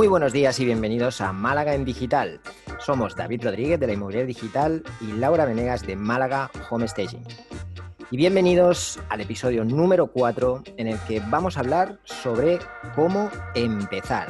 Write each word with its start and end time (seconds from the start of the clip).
Muy 0.00 0.08
buenos 0.08 0.32
días 0.32 0.58
y 0.58 0.64
bienvenidos 0.64 1.20
a 1.20 1.30
Málaga 1.30 1.74
en 1.74 1.84
Digital. 1.84 2.40
Somos 2.78 3.14
David 3.14 3.44
Rodríguez 3.44 3.78
de 3.78 3.86
la 3.86 3.92
Inmobiliaria 3.92 4.28
Digital 4.28 4.82
y 5.02 5.12
Laura 5.12 5.44
Venegas 5.44 5.86
de 5.86 5.94
Málaga 5.94 6.50
Home 6.70 6.88
Staging. 6.88 7.22
Y 8.10 8.16
bienvenidos 8.16 8.98
al 9.10 9.20
episodio 9.20 9.62
número 9.62 10.06
4 10.06 10.62
en 10.78 10.86
el 10.86 10.98
que 11.00 11.20
vamos 11.28 11.58
a 11.58 11.60
hablar 11.60 11.98
sobre 12.04 12.60
cómo 12.94 13.28
empezar. 13.54 14.28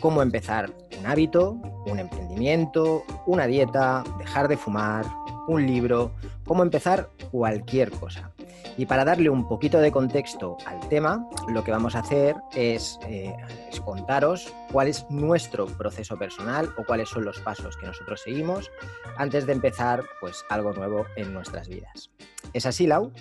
Cómo 0.00 0.20
empezar 0.20 0.70
un 0.98 1.06
hábito, 1.06 1.52
un 1.86 1.98
emprendimiento, 1.98 3.02
una 3.24 3.46
dieta, 3.46 4.04
dejar 4.18 4.46
de 4.46 4.58
fumar, 4.58 5.06
un 5.48 5.66
libro, 5.66 6.12
cómo 6.44 6.62
empezar 6.62 7.10
cualquier 7.30 7.90
cosa. 7.90 8.32
Y 8.76 8.86
para 8.86 9.04
darle 9.04 9.28
un 9.28 9.48
poquito 9.48 9.78
de 9.78 9.92
contexto 9.92 10.56
al 10.66 10.88
tema, 10.88 11.28
lo 11.48 11.62
que 11.62 11.70
vamos 11.70 11.94
a 11.94 12.00
hacer 12.00 12.36
es, 12.54 12.98
eh, 13.06 13.34
es, 13.70 13.80
contaros 13.80 14.52
cuál 14.70 14.88
es 14.88 15.04
nuestro 15.10 15.66
proceso 15.66 16.16
personal 16.16 16.70
o 16.78 16.84
cuáles 16.84 17.08
son 17.08 17.24
los 17.24 17.38
pasos 17.40 17.76
que 17.76 17.86
nosotros 17.86 18.22
seguimos 18.22 18.70
antes 19.16 19.46
de 19.46 19.52
empezar 19.52 20.04
pues, 20.20 20.44
algo 20.48 20.72
nuevo 20.72 21.04
en 21.16 21.34
nuestras 21.34 21.68
vidas. 21.68 22.10
¿Es 22.52 22.66
así, 22.66 22.86
Lau? 22.86 23.12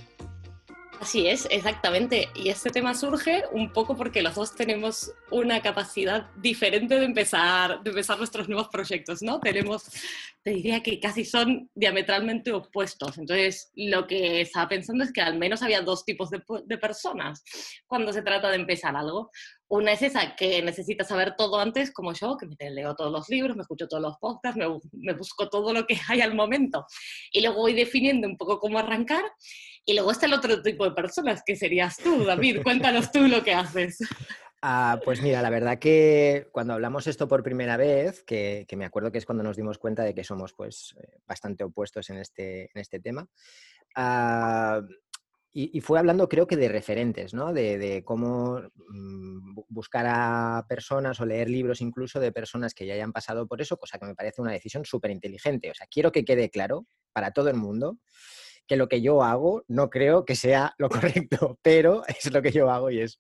Así 1.01 1.27
es, 1.27 1.47
exactamente. 1.49 2.29
Y 2.35 2.49
este 2.49 2.69
tema 2.69 2.93
surge 2.93 3.43
un 3.53 3.73
poco 3.73 3.97
porque 3.97 4.21
los 4.21 4.35
dos 4.35 4.53
tenemos 4.53 5.11
una 5.31 5.59
capacidad 5.59 6.29
diferente 6.35 6.99
de 6.99 7.05
empezar, 7.05 7.81
de 7.81 7.89
empezar 7.89 8.19
nuestros 8.19 8.47
nuevos 8.47 8.67
proyectos, 8.67 9.23
¿no? 9.23 9.39
Tenemos, 9.39 9.89
te 10.43 10.51
diría 10.51 10.83
que 10.83 10.99
casi 10.99 11.25
son 11.25 11.71
diametralmente 11.73 12.53
opuestos. 12.53 13.17
Entonces, 13.17 13.71
lo 13.75 14.05
que 14.05 14.41
estaba 14.41 14.69
pensando 14.69 15.03
es 15.03 15.11
que 15.11 15.21
al 15.21 15.39
menos 15.39 15.63
había 15.63 15.81
dos 15.81 16.05
tipos 16.05 16.29
de, 16.29 16.43
de 16.65 16.77
personas 16.77 17.43
cuando 17.87 18.13
se 18.13 18.21
trata 18.21 18.51
de 18.51 18.57
empezar 18.57 18.95
algo. 18.95 19.31
Una 19.69 19.93
es 19.93 20.03
esa 20.03 20.35
que 20.35 20.61
necesita 20.61 21.03
saber 21.03 21.35
todo 21.35 21.59
antes, 21.59 21.91
como 21.91 22.13
yo, 22.13 22.37
que 22.37 22.45
me 22.45 22.69
leo 22.69 22.93
todos 22.93 23.11
los 23.11 23.27
libros, 23.27 23.55
me 23.55 23.63
escucho 23.63 23.87
todos 23.87 24.03
los 24.03 24.17
podcasts, 24.17 24.59
me, 24.59 24.67
me, 24.91 25.13
busco 25.13 25.49
todo 25.49 25.73
lo 25.73 25.87
que 25.87 25.97
hay 26.09 26.21
al 26.21 26.35
momento. 26.35 26.85
Y 27.31 27.41
luego 27.41 27.61
voy 27.61 27.73
definiendo 27.73 28.27
un 28.27 28.37
poco 28.37 28.59
cómo 28.59 28.77
arrancar. 28.77 29.23
Y 29.85 29.93
luego 29.93 30.11
está 30.11 30.25
el 30.25 30.33
otro 30.33 30.61
tipo 30.61 30.85
de 30.85 30.91
personas, 30.91 31.41
que 31.45 31.55
serías 31.55 31.97
tú, 31.97 32.23
David. 32.23 32.61
Cuéntanos 32.63 33.11
tú 33.11 33.27
lo 33.27 33.43
que 33.43 33.53
haces. 33.53 33.97
Ah, 34.61 34.99
pues 35.03 35.21
mira, 35.21 35.41
la 35.41 35.49
verdad 35.49 35.79
que 35.79 36.47
cuando 36.51 36.73
hablamos 36.73 37.07
esto 37.07 37.27
por 37.27 37.41
primera 37.41 37.77
vez, 37.77 38.23
que, 38.23 38.65
que, 38.67 38.77
me 38.77 38.85
acuerdo 38.85 39.11
que 39.11 39.17
es 39.17 39.25
cuando 39.25 39.43
nos 39.43 39.57
dimos 39.57 39.79
cuenta 39.79 40.03
de 40.03 40.13
que 40.13 40.23
somos 40.23 40.53
pues 40.53 40.95
bastante 41.25 41.63
opuestos 41.63 42.11
en 42.11 42.17
este, 42.17 42.69
en 42.71 42.81
este 42.81 42.99
tema, 42.99 43.27
ah, 43.95 44.81
y, 45.53 45.77
y, 45.77 45.81
fue 45.81 45.99
hablando 45.99 46.29
creo 46.29 46.47
que 46.47 46.55
de 46.55 46.69
referentes, 46.69 47.33
¿no? 47.33 47.51
De, 47.51 47.77
de, 47.77 48.05
cómo 48.05 48.61
mmm, 48.87 49.55
buscar 49.67 50.05
a 50.07 50.65
personas 50.69 51.19
o 51.19 51.25
leer 51.25 51.49
libros 51.49 51.81
incluso 51.81 52.19
de 52.21 52.31
personas 52.31 52.73
que 52.73 52.85
ya 52.85 52.93
hayan 52.93 53.11
pasado 53.11 53.47
por 53.47 53.61
eso, 53.61 53.77
cosa 53.77 53.97
que 53.99 54.05
me 54.05 54.15
parece 54.15 54.41
una 54.41 54.53
decisión 54.53 54.85
súper 54.85 55.11
inteligente. 55.11 55.69
O 55.69 55.73
sea, 55.73 55.87
quiero 55.87 56.11
que 56.11 56.23
quede 56.23 56.49
claro 56.49 56.85
para 57.11 57.31
todo 57.31 57.49
el 57.49 57.57
mundo 57.57 57.97
que 58.67 58.75
lo 58.75 58.87
que 58.87 59.01
yo 59.01 59.23
hago 59.23 59.63
no 59.67 59.89
creo 59.89 60.25
que 60.25 60.35
sea 60.35 60.73
lo 60.77 60.89
correcto, 61.29 61.59
pero 61.61 62.03
es 62.07 62.31
lo 62.31 62.41
que 62.41 62.51
yo 62.51 62.69
hago 62.69 62.89
y 62.89 63.01
es 63.01 63.19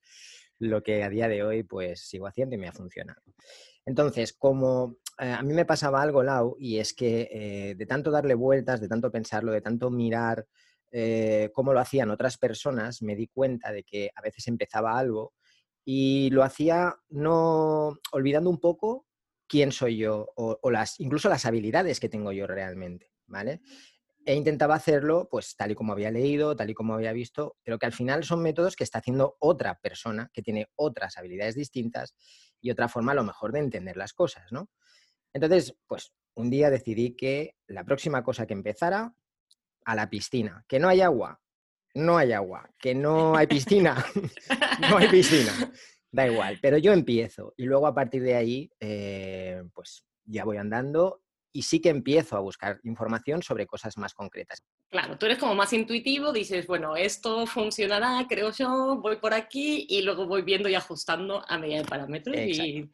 lo 0.59 0.83
que 0.83 1.03
a 1.03 1.09
día 1.09 1.27
de 1.27 1.43
hoy 1.43 1.63
pues 1.63 2.07
sigo 2.07 2.27
haciendo 2.27 2.55
y 2.55 2.59
me 2.59 2.67
ha 2.67 2.73
funcionado. 2.73 3.21
Entonces, 3.85 4.33
como 4.33 4.97
eh, 5.19 5.31
a 5.31 5.41
mí 5.41 5.53
me 5.53 5.65
pasaba 5.65 6.01
algo, 6.01 6.23
Lau, 6.23 6.55
y 6.59 6.77
es 6.77 6.93
que 6.93 7.29
eh, 7.31 7.75
de 7.75 7.85
tanto 7.85 8.11
darle 8.11 8.35
vueltas, 8.35 8.79
de 8.79 8.87
tanto 8.87 9.11
pensarlo, 9.11 9.51
de 9.51 9.61
tanto 9.61 9.89
mirar 9.89 10.45
eh, 10.91 11.49
cómo 11.53 11.73
lo 11.73 11.79
hacían 11.79 12.11
otras 12.11 12.37
personas, 12.37 13.01
me 13.01 13.15
di 13.15 13.27
cuenta 13.27 13.71
de 13.71 13.83
que 13.83 14.11
a 14.15 14.21
veces 14.21 14.47
empezaba 14.47 14.97
algo 14.97 15.33
y 15.83 16.29
lo 16.31 16.43
hacía 16.43 16.95
no 17.09 17.97
olvidando 18.11 18.49
un 18.49 18.59
poco 18.59 19.07
quién 19.47 19.71
soy 19.71 19.97
yo 19.97 20.31
o, 20.35 20.59
o 20.61 20.71
las, 20.71 20.99
incluso 20.99 21.27
las 21.27 21.45
habilidades 21.45 21.99
que 21.99 22.09
tengo 22.09 22.31
yo 22.31 22.45
realmente, 22.45 23.11
¿vale? 23.25 23.61
E 24.23 24.35
intentaba 24.35 24.75
hacerlo 24.75 25.27
pues 25.29 25.55
tal 25.55 25.71
y 25.71 25.75
como 25.75 25.93
había 25.93 26.11
leído, 26.11 26.55
tal 26.55 26.69
y 26.69 26.73
como 26.73 26.93
había 26.93 27.11
visto, 27.11 27.57
pero 27.63 27.79
que 27.79 27.87
al 27.87 27.93
final 27.93 28.23
son 28.23 28.41
métodos 28.41 28.75
que 28.75 28.83
está 28.83 28.99
haciendo 28.99 29.35
otra 29.39 29.79
persona 29.79 30.29
que 30.31 30.43
tiene 30.43 30.67
otras 30.75 31.17
habilidades 31.17 31.55
distintas 31.55 32.15
y 32.59 32.69
otra 32.69 32.87
forma 32.87 33.13
a 33.13 33.15
lo 33.15 33.23
mejor 33.23 33.51
de 33.51 33.59
entender 33.59 33.97
las 33.97 34.13
cosas, 34.13 34.51
¿no? 34.51 34.69
Entonces, 35.33 35.75
pues 35.87 36.13
un 36.35 36.49
día 36.49 36.69
decidí 36.69 37.15
que 37.15 37.55
la 37.67 37.83
próxima 37.83 38.23
cosa 38.23 38.45
que 38.45 38.53
empezara 38.53 39.13
a 39.85 39.95
la 39.95 40.09
piscina, 40.09 40.63
que 40.67 40.79
no 40.79 40.87
hay 40.87 41.01
agua, 41.01 41.41
no 41.95 42.17
hay 42.17 42.31
agua, 42.31 42.69
que 42.77 42.95
no 42.95 43.35
hay 43.35 43.47
piscina, 43.47 44.05
no 44.89 44.97
hay 44.97 45.09
piscina, 45.09 45.51
da 46.11 46.27
igual, 46.27 46.59
pero 46.61 46.77
yo 46.77 46.93
empiezo 46.93 47.53
y 47.57 47.65
luego 47.65 47.87
a 47.87 47.95
partir 47.95 48.21
de 48.23 48.35
ahí, 48.35 48.71
eh, 48.79 49.63
pues 49.73 50.05
ya 50.25 50.45
voy 50.45 50.57
andando 50.57 51.20
y 51.53 51.63
sí 51.63 51.79
que 51.81 51.89
empiezo 51.89 52.37
a 52.37 52.39
buscar 52.39 52.79
información 52.83 53.41
sobre 53.41 53.65
cosas 53.65 53.97
más 53.97 54.13
concretas. 54.13 54.63
Claro, 54.89 55.17
tú 55.17 55.25
eres 55.25 55.37
como 55.37 55.55
más 55.55 55.73
intuitivo, 55.73 56.31
dices, 56.31 56.67
bueno, 56.67 56.95
esto 56.95 57.45
funcionará, 57.45 58.25
creo 58.27 58.51
yo, 58.51 58.99
voy 59.01 59.17
por 59.17 59.33
aquí 59.33 59.85
y 59.89 60.01
luego 60.01 60.27
voy 60.27 60.41
viendo 60.41 60.69
y 60.69 60.75
ajustando 60.75 61.43
a 61.47 61.57
medida 61.57 61.79
de 61.79 61.85
parámetros. 61.85 62.37
Y, 62.37 62.89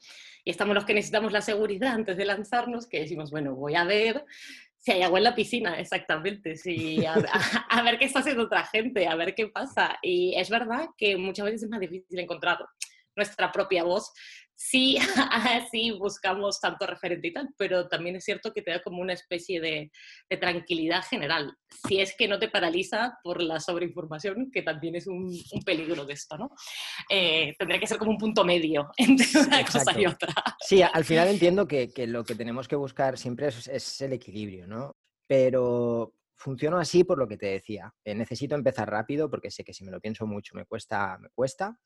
y, 0.45 0.50
estamos 0.50 0.75
los 0.75 0.85
que 0.85 0.94
necesitamos 0.94 1.31
la 1.31 1.41
seguridad 1.41 1.94
antes 1.94 2.18
de 2.18 2.25
lanzarnos, 2.25 2.88
que 2.88 3.01
decimos, 3.01 3.31
bueno, 3.31 3.56
voy 3.56 3.75
a 3.75 3.84
ver 3.84 4.25
si 4.78 4.91
hay 4.91 5.01
agua 5.01 5.19
en 5.19 5.25
la 5.25 5.35
piscina, 5.35 5.79
exactamente, 5.79 6.56
sí, 6.56 7.06
a, 7.06 7.16
a, 7.16 7.18
a 7.69 7.84
ver 7.84 8.00
qué 8.00 8.06
está 8.06 8.19
haciendo 8.19 8.44
otra 8.44 8.66
gente, 8.66 9.07
a 9.07 9.16
ver 9.16 9.35
qué 9.35 9.47
pasa. 9.47 9.97
Y 10.01 10.34
es 10.35 10.50
verdad 10.50 10.88
que 10.97 11.18
muchas 11.18 11.45
veces 11.45 11.63
es 11.63 11.69
más 11.69 11.79
difícil 11.79 12.19
encontrar 12.19 12.59
nuestra 13.16 13.51
propia 13.51 13.84
voz 13.84 14.13
sí, 14.57 14.97
sí 15.72 15.91
buscamos 15.91 16.59
tanto 16.59 16.85
referente 16.85 17.28
y 17.28 17.34
tal, 17.34 17.50
pero 17.57 17.88
también 17.88 18.16
es 18.16 18.25
cierto 18.25 18.51
que 18.51 18.62
te 18.62 18.72
da 18.72 18.81
como 18.81 19.01
una 19.01 19.13
especie 19.13 19.62
de, 19.62 19.91
de 20.29 20.38
tranquilidad 20.38 21.03
general, 21.03 21.56
si 21.88 22.01
es 22.01 22.16
que 22.18 22.28
no 22.28 22.40
te 22.40 22.50
paraliza 22.50 23.18
por 23.23 23.41
la 23.41 23.59
sobreinformación, 23.59 24.51
que 24.51 24.63
también 24.63 24.95
es 24.95 25.07
un, 25.07 25.28
un 25.28 25.62
peligro 25.63 26.06
de 26.06 26.13
esto, 26.13 26.38
¿no? 26.38 26.50
Eh, 27.09 27.56
tendría 27.57 27.79
que 27.79 27.88
ser 27.88 27.97
como 27.97 28.12
un 28.12 28.18
punto 28.18 28.44
medio 28.44 28.90
entre 28.97 29.28
una 29.40 29.62
Exacto. 29.62 29.91
cosa 29.91 30.01
y 30.01 30.06
otra. 30.07 30.34
Sí, 30.59 30.81
al 30.81 31.06
final 31.06 31.28
entiendo 31.29 31.68
que, 31.68 31.94
que 31.94 32.07
lo 32.07 32.24
que 32.24 32.35
tenemos 32.35 32.68
que 32.68 32.75
buscar 32.75 33.18
siempre 33.18 33.47
es, 33.47 33.68
es 33.68 34.01
el 34.01 34.13
equilibrio, 34.13 34.68
¿no? 34.68 34.95
Pero 35.28 36.13
funciono 36.35 36.78
así 36.78 37.03
por 37.03 37.18
lo 37.18 37.28
que 37.28 37.38
te 37.38 37.47
decía. 37.47 37.94
Eh, 38.03 38.16
necesito 38.16 38.56
empezar 38.56 38.89
rápido 38.89 39.29
porque 39.29 39.51
sé 39.51 39.63
que 39.63 39.74
si 39.74 39.84
me 39.84 39.91
lo 39.91 40.00
pienso 40.00 40.25
mucho 40.25 40.56
me 40.56 40.66
cuesta, 40.66 41.18
me 41.19 41.29
cuesta. 41.29 41.78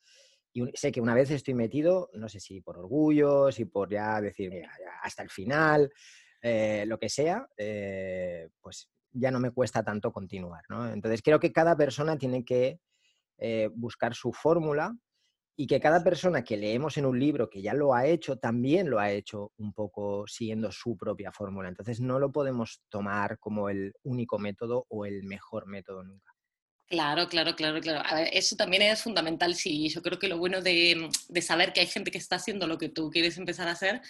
Y 0.54 0.66
sé 0.74 0.92
que 0.92 1.02
una 1.02 1.16
vez 1.16 1.32
estoy 1.32 1.54
metido, 1.54 2.10
no 2.14 2.28
sé 2.28 2.40
si 2.40 2.62
por 2.62 2.78
orgullo, 2.78 3.52
si 3.52 3.66
por 3.66 3.90
ya 3.90 4.20
decir 4.20 4.50
mira, 4.50 4.70
ya 4.80 4.92
hasta 5.02 5.24
el 5.24 5.30
final, 5.30 5.92
eh, 6.42 6.86
lo 6.88 6.98
que 7.00 7.10
sea, 7.10 7.48
eh, 7.56 8.50
pues 8.60 8.90
ya 9.12 9.32
no 9.32 9.40
me 9.40 9.52
cuesta 9.52 9.84
tanto 9.84 10.12
continuar. 10.12 10.64
¿no? 10.70 10.92
Entonces 10.92 11.22
creo 11.22 11.40
que 11.40 11.52
cada 11.52 11.76
persona 11.76 12.18
tiene 12.18 12.44
que 12.44 12.80
eh, 13.38 13.70
buscar 13.74 14.14
su 14.14 14.34
fórmula 14.34 14.96
y 15.56 15.68
que 15.68 15.80
cada 15.80 16.04
persona 16.04 16.44
que 16.44 16.58
leemos 16.58 16.98
en 16.98 17.06
un 17.06 17.20
libro 17.20 17.50
que 17.50 17.62
ya 17.62 17.74
lo 17.74 17.94
ha 17.94 18.06
hecho, 18.06 18.38
también 18.38 18.90
lo 18.90 19.00
ha 19.00 19.12
hecho 19.12 19.52
un 19.58 19.74
poco 19.74 20.26
siguiendo 20.28 20.72
su 20.72 20.98
propia 20.98 21.32
fórmula. 21.32 21.70
Entonces 21.70 22.02
no 22.02 22.20
lo 22.20 22.32
podemos 22.32 22.82
tomar 22.90 23.38
como 23.40 23.70
el 23.70 23.94
único 24.04 24.40
método 24.40 24.86
o 24.90 25.06
el 25.06 25.24
mejor 25.24 25.68
método 25.68 26.04
nunca. 26.04 26.34
Claro, 26.92 27.30
claro, 27.30 27.56
claro, 27.56 27.80
claro. 27.80 28.02
A 28.06 28.16
ver, 28.16 28.30
eso 28.34 28.58
también 28.58 28.82
es 28.82 29.02
fundamental, 29.02 29.56
sí. 29.56 29.88
Yo 29.88 30.02
creo 30.02 30.20
que 30.20 30.28
lo 30.28 30.38
bueno 30.38 30.62
de, 30.62 31.10
de, 31.30 31.42
saber 31.42 31.72
que 31.72 31.80
hay 31.80 31.88
gente 31.88 32.12
que 32.12 32.18
está 32.18 32.36
haciendo 32.36 32.68
lo 32.68 32.78
que 32.78 32.90
tú 32.90 33.10
quieres 33.10 33.38
empezar 33.38 33.70
a 33.70 33.72
hacer 33.72 34.02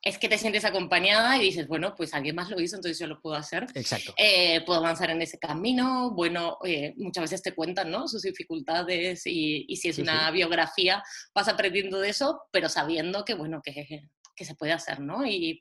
es 0.00 0.16
que 0.16 0.28
te 0.28 0.38
sientes 0.38 0.64
acompañada 0.64 1.36
y 1.36 1.40
dices, 1.46 1.66
bueno, 1.66 1.92
pues 1.96 2.14
alguien 2.14 2.36
más 2.36 2.48
lo 2.48 2.60
hizo, 2.60 2.76
entonces 2.76 3.00
yo 3.00 3.08
lo 3.08 3.20
puedo 3.20 3.34
hacer. 3.34 3.66
Exacto. 3.74 4.14
Eh, 4.16 4.60
puedo 4.64 4.78
avanzar 4.78 5.10
en 5.10 5.20
ese 5.22 5.38
camino. 5.38 6.12
Bueno, 6.12 6.58
eh, 6.64 6.94
muchas 6.96 7.22
veces 7.22 7.42
te 7.42 7.52
cuentan, 7.52 7.90
¿no? 7.90 8.06
Sus 8.06 8.22
dificultades 8.22 9.26
y, 9.26 9.66
y 9.68 9.76
si 9.76 9.88
es 9.88 9.96
sí, 9.96 10.02
una 10.02 10.28
sí. 10.28 10.34
biografía, 10.34 11.02
vas 11.34 11.48
aprendiendo 11.48 11.98
de 11.98 12.10
eso, 12.10 12.42
pero 12.52 12.68
sabiendo 12.68 13.24
que, 13.24 13.34
bueno, 13.34 13.60
que, 13.60 14.08
que 14.40 14.46
se 14.46 14.54
puede 14.54 14.72
hacer, 14.72 15.00
¿no? 15.00 15.26
Y, 15.26 15.60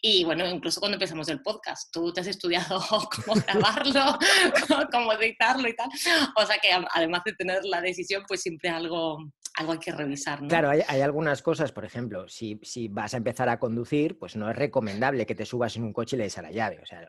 y 0.00 0.24
bueno, 0.24 0.48
incluso 0.48 0.80
cuando 0.80 0.94
empezamos 0.96 1.28
el 1.28 1.42
podcast, 1.42 1.92
tú 1.92 2.10
te 2.10 2.22
has 2.22 2.26
estudiado 2.26 2.80
cómo 3.26 3.38
grabarlo, 3.46 4.18
cómo 4.90 5.12
editarlo 5.12 5.68
y 5.68 5.76
tal. 5.76 5.90
O 6.34 6.46
sea 6.46 6.56
que 6.56 6.70
además 6.94 7.20
de 7.26 7.34
tener 7.34 7.62
la 7.66 7.82
decisión, 7.82 8.24
pues 8.26 8.40
siempre 8.40 8.70
algo, 8.70 9.18
algo 9.58 9.72
hay 9.72 9.78
que 9.78 9.92
revisar. 9.92 10.40
¿no? 10.40 10.48
Claro, 10.48 10.70
hay, 10.70 11.00
algunas 11.02 11.42
cosas, 11.42 11.70
por 11.70 11.84
ejemplo, 11.84 12.26
si, 12.30 12.58
si, 12.62 12.88
vas 12.88 13.12
a 13.12 13.18
empezar 13.18 13.50
a 13.50 13.58
conducir, 13.58 14.18
pues 14.18 14.36
no 14.36 14.50
es 14.50 14.56
recomendable 14.56 15.26
que 15.26 15.34
te 15.34 15.44
subas 15.44 15.76
en 15.76 15.82
un 15.84 15.92
coche 15.92 16.16
y 16.16 16.18
le 16.20 16.24
des 16.24 16.38
a 16.38 16.42
la 16.42 16.50
llave. 16.50 16.80
O 16.82 16.86
sea, 16.86 17.06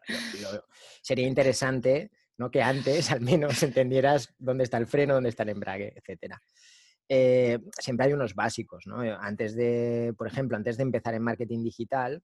sería 1.01 1.27
interesante 1.27 2.11
¿no? 2.37 2.51
que 2.51 2.61
antes 2.61 3.09
al 3.09 3.21
menos 3.21 3.63
entendieras 3.63 4.35
dónde 4.37 4.65
está 4.65 4.77
el 4.79 4.87
freno, 4.87 5.13
dónde 5.13 5.29
está 5.29 5.43
el 5.43 5.49
embrague, 5.49 5.93
etcétera. 5.95 6.41
Eh, 7.07 7.59
siempre 7.79 8.07
hay 8.07 8.13
unos 8.13 8.33
básicos, 8.33 8.87
¿no? 8.87 8.99
Antes 9.01 9.55
de, 9.55 10.13
por 10.17 10.27
ejemplo, 10.27 10.57
antes 10.57 10.77
de 10.77 10.83
empezar 10.83 11.13
en 11.13 11.23
marketing 11.23 11.63
digital, 11.63 12.23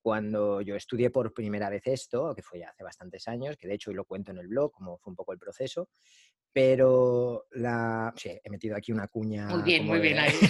cuando 0.00 0.60
yo 0.60 0.76
estudié 0.76 1.10
por 1.10 1.32
primera 1.32 1.70
vez 1.70 1.82
esto, 1.86 2.34
que 2.34 2.42
fue 2.42 2.58
ya 2.58 2.68
hace 2.68 2.84
bastantes 2.84 3.26
años, 3.28 3.56
que 3.56 3.66
de 3.66 3.74
hecho 3.74 3.90
hoy 3.90 3.96
lo 3.96 4.04
cuento 4.04 4.32
en 4.32 4.38
el 4.38 4.48
blog, 4.48 4.72
como 4.72 4.98
fue 4.98 5.10
un 5.10 5.16
poco 5.16 5.32
el 5.32 5.38
proceso, 5.38 5.88
pero 6.52 7.46
la... 7.52 8.12
Sí, 8.16 8.38
he 8.42 8.50
metido 8.50 8.76
aquí 8.76 8.92
una 8.92 9.08
cuña... 9.08 9.48
Muy 9.48 9.62
bien, 9.62 9.86
muy 9.86 9.98
de... 9.98 10.02
bien 10.02 10.18
ahí. 10.18 10.34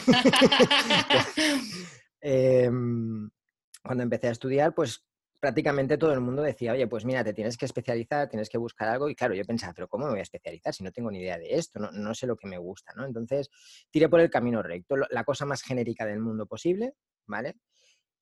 Em, 2.27 3.29
cuando 3.82 4.03
empecé 4.03 4.29
a 4.29 4.31
estudiar, 4.31 4.75
pues 4.75 5.05
prácticamente 5.44 5.99
todo 5.99 6.14
el 6.14 6.23
mundo 6.23 6.41
decía, 6.41 6.73
oye, 6.73 6.87
pues 6.87 7.05
mira, 7.05 7.23
te 7.23 7.35
tienes 7.35 7.58
que 7.58 7.67
especializar, 7.67 8.31
tienes 8.31 8.49
que 8.49 8.56
buscar 8.56 8.88
algo. 8.88 9.11
Y 9.11 9.14
claro, 9.14 9.35
yo 9.35 9.44
pensaba, 9.44 9.75
pero 9.75 9.88
¿cómo 9.88 10.06
me 10.06 10.12
voy 10.12 10.20
a 10.20 10.23
especializar 10.23 10.73
si 10.73 10.82
no 10.82 10.91
tengo 10.91 11.11
ni 11.11 11.19
idea 11.19 11.37
de 11.37 11.55
esto? 11.55 11.79
No, 11.79 11.91
no 11.93 12.14
sé 12.14 12.26
lo 12.26 12.35
que 12.35 12.46
me 12.46 12.56
gusta, 12.56 12.94
¿no? 12.96 13.05
Entonces, 13.05 13.50
tiré 13.91 14.08
por 14.08 14.20
el 14.20 14.31
camino 14.31 14.62
recto, 14.62 14.96
la 14.96 15.23
cosa 15.23 15.44
más 15.44 15.61
genérica 15.61 16.06
del 16.06 16.20
mundo 16.20 16.46
posible, 16.46 16.94
¿vale? 17.26 17.56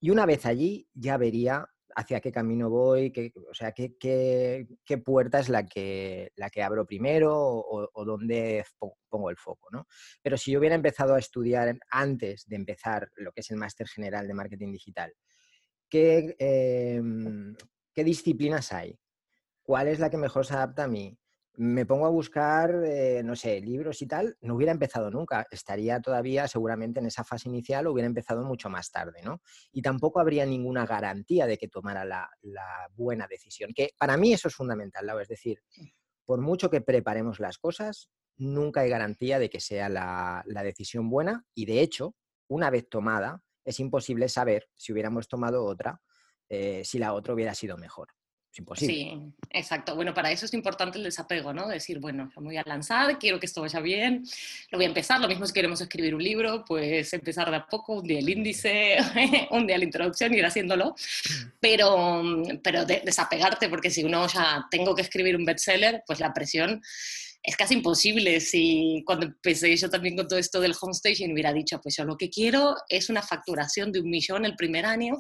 Y 0.01 0.11
una 0.11 0.27
vez 0.27 0.47
allí 0.47 0.89
ya 0.95 1.17
vería 1.17 1.65
hacia 1.95 2.21
qué 2.21 2.33
camino 2.33 2.69
voy, 2.71 3.13
qué, 3.13 3.33
o 3.49 3.55
sea, 3.55 3.71
qué, 3.71 3.97
qué, 3.97 4.99
puerta 4.99 5.39
es 5.39 5.49
la 5.49 5.65
que, 5.65 6.33
la 6.35 6.51
que 6.51 6.65
abro 6.65 6.85
primero 6.85 7.33
o, 7.37 8.05
dónde 8.05 8.65
pongo 9.09 9.31
el 9.31 9.37
foco, 9.37 9.69
¿no? 9.71 9.87
Pero 10.23 10.37
si 10.37 10.51
yo 10.51 10.59
hubiera 10.59 10.75
empezado 10.75 11.15
a 11.15 11.21
estudiar 11.21 11.79
antes 11.89 12.49
de 12.49 12.57
empezar 12.57 13.13
lo 13.15 13.31
que 13.31 13.43
es 13.43 13.51
el 13.53 13.59
máster 13.59 13.87
general 13.87 14.27
de 14.27 14.35
marketing 14.35 14.73
digital, 14.73 15.15
¿qué, 15.93 16.35
em, 16.39 17.55
¿qué 17.93 18.03
disciplinas 18.03 18.73
hay? 18.73 18.99
¿Cuál 19.63 19.89
es 19.89 19.99
la 20.01 20.09
que 20.09 20.17
mejor 20.17 20.47
se 20.47 20.55
adapta 20.55 20.85
a 20.85 20.89
mí? 20.89 21.19
me 21.55 21.85
pongo 21.85 22.07
a 22.07 22.09
buscar, 22.09 22.75
eh, 22.83 23.21
no 23.23 23.37
sé, 23.37 23.61
libros 23.61 24.01
y 24.01 24.07
tal, 24.07 24.39
no 24.41 24.55
hubiera 24.55 24.73
empezado 24.73 25.11
nunca. 25.11 25.47
Estaría 25.51 26.01
todavía 26.01 26.49
seguramente 26.49 27.01
en 27.01 27.07
esa 27.07 27.25
fase 27.25 27.51
inicial 27.51 27.87
o 27.87 27.93
hubiera 27.93 28.07
empezado 28.07 28.43
mucho 28.43 28.71
más 28.71 28.91
tarde, 28.91 29.21
¿no? 29.23 29.43
Y 29.71 29.83
tampoco 29.83 30.19
habría 30.19 30.47
ninguna 30.47 30.87
garantía 30.87 31.47
de 31.47 31.59
que 31.59 31.69
tomara 31.69 32.07
la, 32.07 32.31
buena 32.95 33.27
decisión, 33.29 33.73
que 33.75 33.91
para 33.99 34.17
mí 34.17 34.33
eso 34.33 34.49
es 34.49 34.55
fundamental, 34.55 35.07
Es 35.21 35.29
decir, 35.29 35.63
por 36.25 36.41
mucho 36.41 36.71
que 36.71 36.81
preparemos 36.81 37.39
las 37.39 37.59
cosas, 37.59 38.09
nunca 38.39 38.81
hay 38.81 38.89
garantía 38.89 39.39
de 39.39 39.51
que 39.51 39.61
sea 39.61 39.91
la, 39.91 40.43
decisión 40.47 41.11
buena 41.11 41.45
y 41.55 41.67
de 41.67 41.83
hecho, 41.83 42.15
una 42.49 42.71
vez 42.71 42.89
tomada, 42.89 43.43
es 43.65 43.81
imposible 43.81 44.29
saber 44.29 44.69
si 44.75 44.93
hubiéramos 44.93 45.29
tomado 45.29 45.65
otra, 45.65 46.01
eh, 46.49 46.83
si 46.85 46.99
la 46.99 47.13
otra 47.13 47.35
hubiera 47.35 47.55
sido 47.55 47.77
mejor. 47.77 48.09
Sí, 48.77 49.11
exacto. 49.49 49.95
Bueno, 49.95 50.13
para 50.13 50.31
eso 50.31 50.45
es 50.45 50.53
importante 50.53 50.99
el 50.99 51.05
desapego, 51.05 51.55
¿no? 51.55 51.69
Decir, 51.69 52.01
bueno, 52.01 52.31
me 52.37 52.43
voy 52.43 52.57
a 52.59 52.63
lanzar, 52.67 53.19
quiero 53.19 53.41
que 53.41 53.47
esto 53.47 53.63
vaya 53.63 53.81
bien, 53.81 54.25
lo 54.71 54.77
voy 54.77 54.85
a 54.85 54.89
empezar. 54.89 55.19
Lo 55.21 55.29
mismo 55.29 55.47
si 55.47 55.55
queremos 55.55 55.81
escribir 55.81 56.15
un 56.15 56.23
libro, 56.23 56.63
pues 56.67 57.15
empezar 57.15 57.51
de 57.51 57.57
a 57.57 57.67
poco, 57.67 57.95
un 57.95 58.07
día 58.07 58.19
el 58.19 58.29
índice, 58.29 58.99
un 59.53 59.67
día 59.67 59.79
la 59.79 59.85
introducción, 59.85 60.35
ir 60.35 60.45
haciéndolo. 60.45 60.95
Pero, 61.61 62.23
pero 62.63 62.85
desapegarte, 62.85 63.71
porque 63.71 63.89
si 63.89 64.05
uno 64.05 64.27
ya 64.27 64.67
tengo 64.71 64.95
que 64.95 65.03
escribir 65.03 65.35
un 65.35 65.47
bestseller, 65.47 66.03
pues 66.07 66.21
la 66.21 66.35
presión 66.35 66.83
es 67.43 67.57
casi 67.57 67.75
imposible 67.75 68.41
si 68.41 69.03
cuando 69.05 69.27
empecé 69.27 69.77
yo 69.77 69.91
también 69.91 70.17
con 70.17 70.29
todo 70.29 70.39
esto 70.39 70.61
del 70.61 70.75
home 70.81 70.93
station 70.93 71.33
hubiera 71.33 71.53
dicho, 71.53 71.81
pues 71.81 71.97
yo 71.97 72.05
lo 72.05 72.17
que 72.17 72.31
quiero 72.31 72.77
es 72.89 73.11
una 73.11 73.23
facturación 73.23 73.91
de 73.91 74.01
un 74.01 74.09
millón 74.11 74.45
el 74.45 74.55
primer 74.55 74.87
año, 74.87 75.19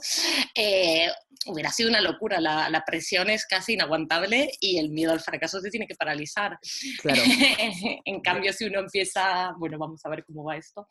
eh, 0.54 1.08
hubiera 1.46 1.70
sido 1.70 1.88
una 1.88 2.00
locura, 2.00 2.40
la, 2.40 2.70
la, 2.70 2.84
presión 2.84 3.28
es 3.28 3.44
casi 3.46 3.72
inaguantable 3.72 4.52
y 4.60 4.78
el 4.78 4.90
miedo 4.90 5.12
al 5.12 5.20
fracaso 5.20 5.60
se 5.60 5.70
tiene 5.70 5.88
que 5.88 5.96
paralizar. 5.96 6.58
Claro. 7.00 7.22
en 8.04 8.20
cambio, 8.20 8.52
si 8.52 8.66
uno 8.66 8.80
empieza, 8.80 9.52
bueno, 9.58 9.76
vamos 9.78 10.00
a 10.04 10.08
ver 10.08 10.24
cómo 10.24 10.44
va 10.44 10.56
esto, 10.56 10.86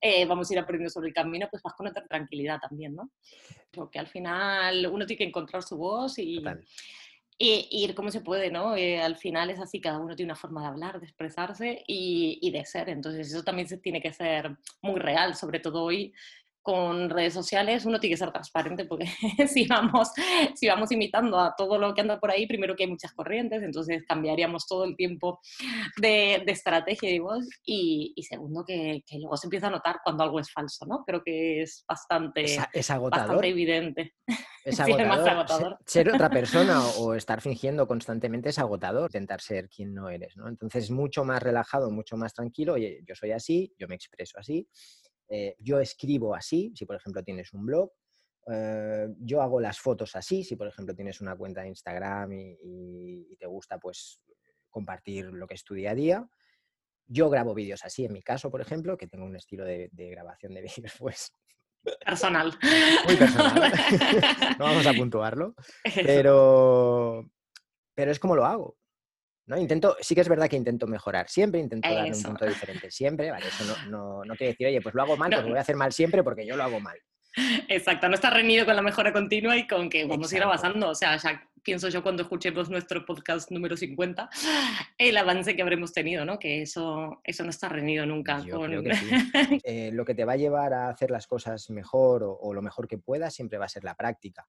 eh, 0.00 0.24
vamos 0.24 0.50
a 0.50 0.54
ir 0.54 0.58
aprendiendo 0.58 0.90
sobre 0.90 1.08
el 1.08 1.14
camino, 1.14 1.48
pues 1.50 1.62
vas 1.62 1.74
con 1.74 1.88
otra 1.88 2.06
tranquilidad 2.06 2.58
también, 2.58 2.94
¿no? 2.94 3.10
Porque 3.70 3.98
al 3.98 4.06
final 4.06 4.86
uno 4.86 5.04
tiene 5.04 5.18
que 5.18 5.28
encontrar 5.28 5.62
su 5.62 5.76
voz 5.76 6.18
y 6.18 6.42
y, 7.38 7.68
ir 7.70 7.94
como 7.94 8.10
se 8.10 8.20
puede, 8.20 8.50
¿no? 8.50 8.76
Eh, 8.76 9.00
al 9.00 9.16
final 9.16 9.50
es 9.50 9.60
así, 9.60 9.80
cada 9.80 9.98
uno 9.98 10.16
tiene 10.16 10.32
una 10.32 10.40
forma 10.40 10.62
de 10.62 10.68
hablar, 10.68 11.00
de 11.00 11.06
expresarse 11.06 11.84
y, 11.86 12.38
y, 12.40 12.50
de 12.50 12.64
ser. 12.64 12.88
Entonces 12.88 13.28
eso 13.28 13.42
también 13.42 13.68
se 13.68 13.78
tiene 13.78 14.00
que 14.00 14.12
ser 14.12 14.56
muy 14.80 15.00
real, 15.00 15.34
sobre 15.34 15.60
todo 15.60 15.82
hoy 15.82 16.14
con 16.62 17.10
redes 17.10 17.34
sociales 17.34 17.84
uno 17.84 17.98
tiene 17.98 18.14
que 18.14 18.18
ser 18.18 18.30
transparente 18.30 18.84
porque 18.84 19.06
si 19.48 19.66
vamos, 19.66 20.10
si 20.54 20.68
vamos 20.68 20.92
imitando 20.92 21.38
a 21.38 21.54
todo 21.56 21.78
lo 21.78 21.92
que 21.92 22.00
anda 22.00 22.20
por 22.20 22.30
ahí, 22.30 22.46
primero 22.46 22.76
que 22.76 22.84
hay 22.84 22.90
muchas 22.90 23.12
corrientes, 23.12 23.62
entonces 23.62 24.04
cambiaríamos 24.06 24.66
todo 24.66 24.84
el 24.84 24.96
tiempo 24.96 25.40
de, 26.00 26.42
de 26.46 26.52
estrategia 26.52 27.10
y 27.10 27.18
voz 27.18 27.44
y, 27.64 28.12
y 28.16 28.22
segundo 28.22 28.64
que, 28.64 29.02
que, 29.06 29.18
luego 29.18 29.36
se 29.36 29.46
empieza 29.46 29.66
a 29.66 29.70
notar 29.70 30.00
cuando 30.04 30.22
algo 30.22 30.38
es 30.38 30.50
falso, 30.50 30.86
¿no? 30.86 31.04
Creo 31.04 31.22
que 31.22 31.62
es 31.62 31.84
bastante, 31.86 32.44
es, 32.72 32.90
agotador. 32.90 33.44
evidente. 33.44 34.14
Es 34.64 34.78
agotador. 34.80 35.78
Ser, 35.84 36.08
otra 36.10 36.30
persona 36.30 36.80
o 36.98 37.14
estar 37.14 37.40
fingiendo 37.40 37.86
constantemente 37.88 38.50
es 38.50 38.58
agotador, 38.58 39.10
intentar 39.10 39.40
ser 39.40 39.68
quien 39.68 39.94
no 39.94 40.08
eres, 40.08 40.36
¿no? 40.36 40.48
Entonces 40.48 40.90
mucho 40.90 41.24
más 41.24 41.42
relajado, 41.42 41.90
mucho 41.90 42.16
más 42.16 42.32
tranquilo, 42.32 42.74
oye, 42.74 43.00
yo 43.06 43.14
soy 43.14 43.32
así, 43.32 43.74
yo 43.78 43.88
me 43.88 43.96
expreso 43.96 44.38
así 44.38 44.68
eh, 45.34 45.56
yo 45.60 45.80
escribo 45.80 46.34
así, 46.34 46.74
si 46.76 46.84
por 46.84 46.94
ejemplo 46.94 47.24
tienes 47.24 47.54
un 47.54 47.64
blog, 47.64 47.90
eh, 48.52 49.08
yo 49.18 49.40
hago 49.40 49.62
las 49.62 49.78
fotos 49.78 50.14
así, 50.14 50.44
si 50.44 50.56
por 50.56 50.68
ejemplo 50.68 50.94
tienes 50.94 51.22
una 51.22 51.34
cuenta 51.34 51.62
de 51.62 51.68
Instagram 51.68 52.30
y, 52.34 53.34
te 53.38 53.46
gusta 53.46 53.78
pues 53.78 54.20
compartir 54.68 55.24
lo 55.32 55.46
que 55.46 55.54
es 55.54 55.64
tu 55.64 55.72
día 55.72 55.92
a 55.92 55.94
día. 55.94 56.28
Yo 57.06 57.30
grabo 57.30 57.54
vídeos 57.54 57.82
así, 57.82 58.04
en 58.04 58.12
mi 58.12 58.22
caso, 58.22 58.50
por 58.50 58.60
ejemplo, 58.60 58.98
que 58.98 59.06
tengo 59.06 59.24
un 59.24 59.34
estilo 59.34 59.64
de, 59.64 59.88
grabación 59.90 60.52
de 60.52 60.60
vídeos 60.76 60.96
pues 60.98 61.32
personal. 62.04 62.52
Muy 63.06 63.16
personal. 63.16 63.72
no 64.58 64.64
vamos 64.66 64.86
a 64.86 64.92
puntuarlo. 64.92 65.54
Pero, 65.94 67.26
pero 67.94 68.10
es 68.10 68.18
como 68.18 68.36
lo 68.36 68.44
hago. 68.44 68.76
¿No? 69.52 69.58
Intento, 69.60 69.96
sí 70.00 70.14
que 70.14 70.22
es 70.22 70.28
verdad 70.28 70.48
que 70.48 70.56
intento 70.56 70.86
mejorar 70.86 71.28
siempre, 71.28 71.60
intento 71.60 71.88
darle 71.88 72.16
un 72.16 72.22
punto 72.22 72.46
diferente 72.46 72.90
siempre, 72.90 73.30
¿vale? 73.30 73.46
Eso 73.46 73.64
no, 73.64 73.90
no, 73.90 74.24
no, 74.24 74.34
quiere 74.34 74.52
decir, 74.52 74.66
oye, 74.66 74.80
pues 74.80 74.94
lo 74.94 75.02
hago 75.02 75.16
mal, 75.16 75.30
pues 75.30 75.42
lo 75.42 75.50
voy 75.50 75.58
a 75.58 75.60
hacer 75.60 75.76
mal 75.76 75.92
siempre 75.92 76.22
porque 76.22 76.46
yo 76.46 76.56
lo 76.56 76.64
hago 76.64 76.80
mal. 76.80 76.98
Exacto, 77.68 78.08
no 78.08 78.14
está 78.14 78.30
reñido 78.30 78.64
con 78.66 78.76
la 78.76 78.82
mejora 78.82 79.12
continua 79.12 79.56
y 79.56 79.66
con 79.66 79.88
que 79.88 80.04
vamos 80.04 80.32
a 80.32 80.36
ir 80.36 80.42
avanzando. 80.42 80.90
O 80.90 80.94
sea, 80.94 81.16
ya 81.16 81.48
pienso 81.62 81.88
yo 81.88 82.02
cuando 82.02 82.22
escuchemos 82.22 82.68
nuestro 82.68 83.06
podcast 83.06 83.50
número 83.50 83.76
50, 83.76 84.28
el 84.98 85.16
avance 85.16 85.56
que 85.56 85.62
habremos 85.62 85.92
tenido, 85.92 86.24
¿no? 86.24 86.38
Que 86.38 86.62
eso, 86.62 87.20
eso 87.24 87.44
no 87.44 87.50
está 87.50 87.68
reñido 87.68 88.04
nunca. 88.06 88.42
Eh, 89.64 89.90
lo 89.92 90.04
que 90.04 90.14
te 90.14 90.24
va 90.24 90.32
a 90.32 90.36
llevar 90.36 90.74
a 90.74 90.88
hacer 90.88 91.10
las 91.10 91.26
cosas 91.26 91.70
mejor 91.70 92.22
o, 92.22 92.32
o, 92.32 92.52
lo 92.52 92.62
mejor 92.62 92.88
que 92.88 92.98
puedas 92.98 93.34
siempre 93.34 93.58
va 93.58 93.66
a 93.66 93.68
ser 93.68 93.84
la 93.84 93.94
práctica 93.94 94.46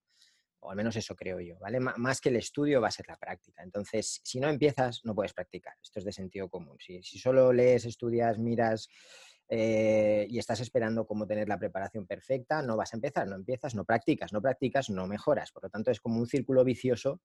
o 0.63 0.71
al 0.71 0.75
menos 0.75 0.95
eso 0.95 1.15
creo 1.15 1.39
yo, 1.39 1.57
¿vale? 1.60 1.80
más 1.80 2.21
que 2.21 2.30
el 2.30 2.38
estudio 2.38 2.81
va 2.81 2.88
a 2.88 2.92
ser 2.92 3.07
la 3.07 3.18
práctica. 3.18 3.63
Entonces, 3.63 4.21
si 4.24 4.39
no 4.39 4.50
empiezas, 4.50 5.01
no 5.04 5.13
puedes 5.13 5.33
practicar. 5.33 5.74
Esto 5.81 6.00
es 6.00 6.06
de 6.06 6.12
sentido 6.12 6.50
común. 6.50 6.77
Si, 6.79 7.01
solo 7.01 7.51
lees, 7.51 7.86
estudias, 7.86 8.39
miras 8.39 8.88
eh, 9.50 10.25
y 10.29 10.39
estás 10.39 10.62
esperando 10.62 11.05
cómo 11.05 11.27
tener 11.27 11.48
la 11.50 11.60
preparación 11.60 12.08
perfecta, 12.08 12.62
no 12.62 12.77
vas 12.77 12.93
a 12.93 12.98
empezar, 12.98 13.27
no 13.27 13.36
empiezas, 13.36 13.75
no 13.75 13.84
practicas, 13.84 14.32
no 14.32 14.41
practicas, 14.41 14.89
no 14.89 15.05
mejoras. 15.05 15.51
Por 15.51 15.63
lo 15.63 15.70
tanto, 15.70 15.91
es 15.91 16.00
como 16.00 16.20
un 16.20 16.27
círculo 16.27 16.63
vicioso 16.63 17.22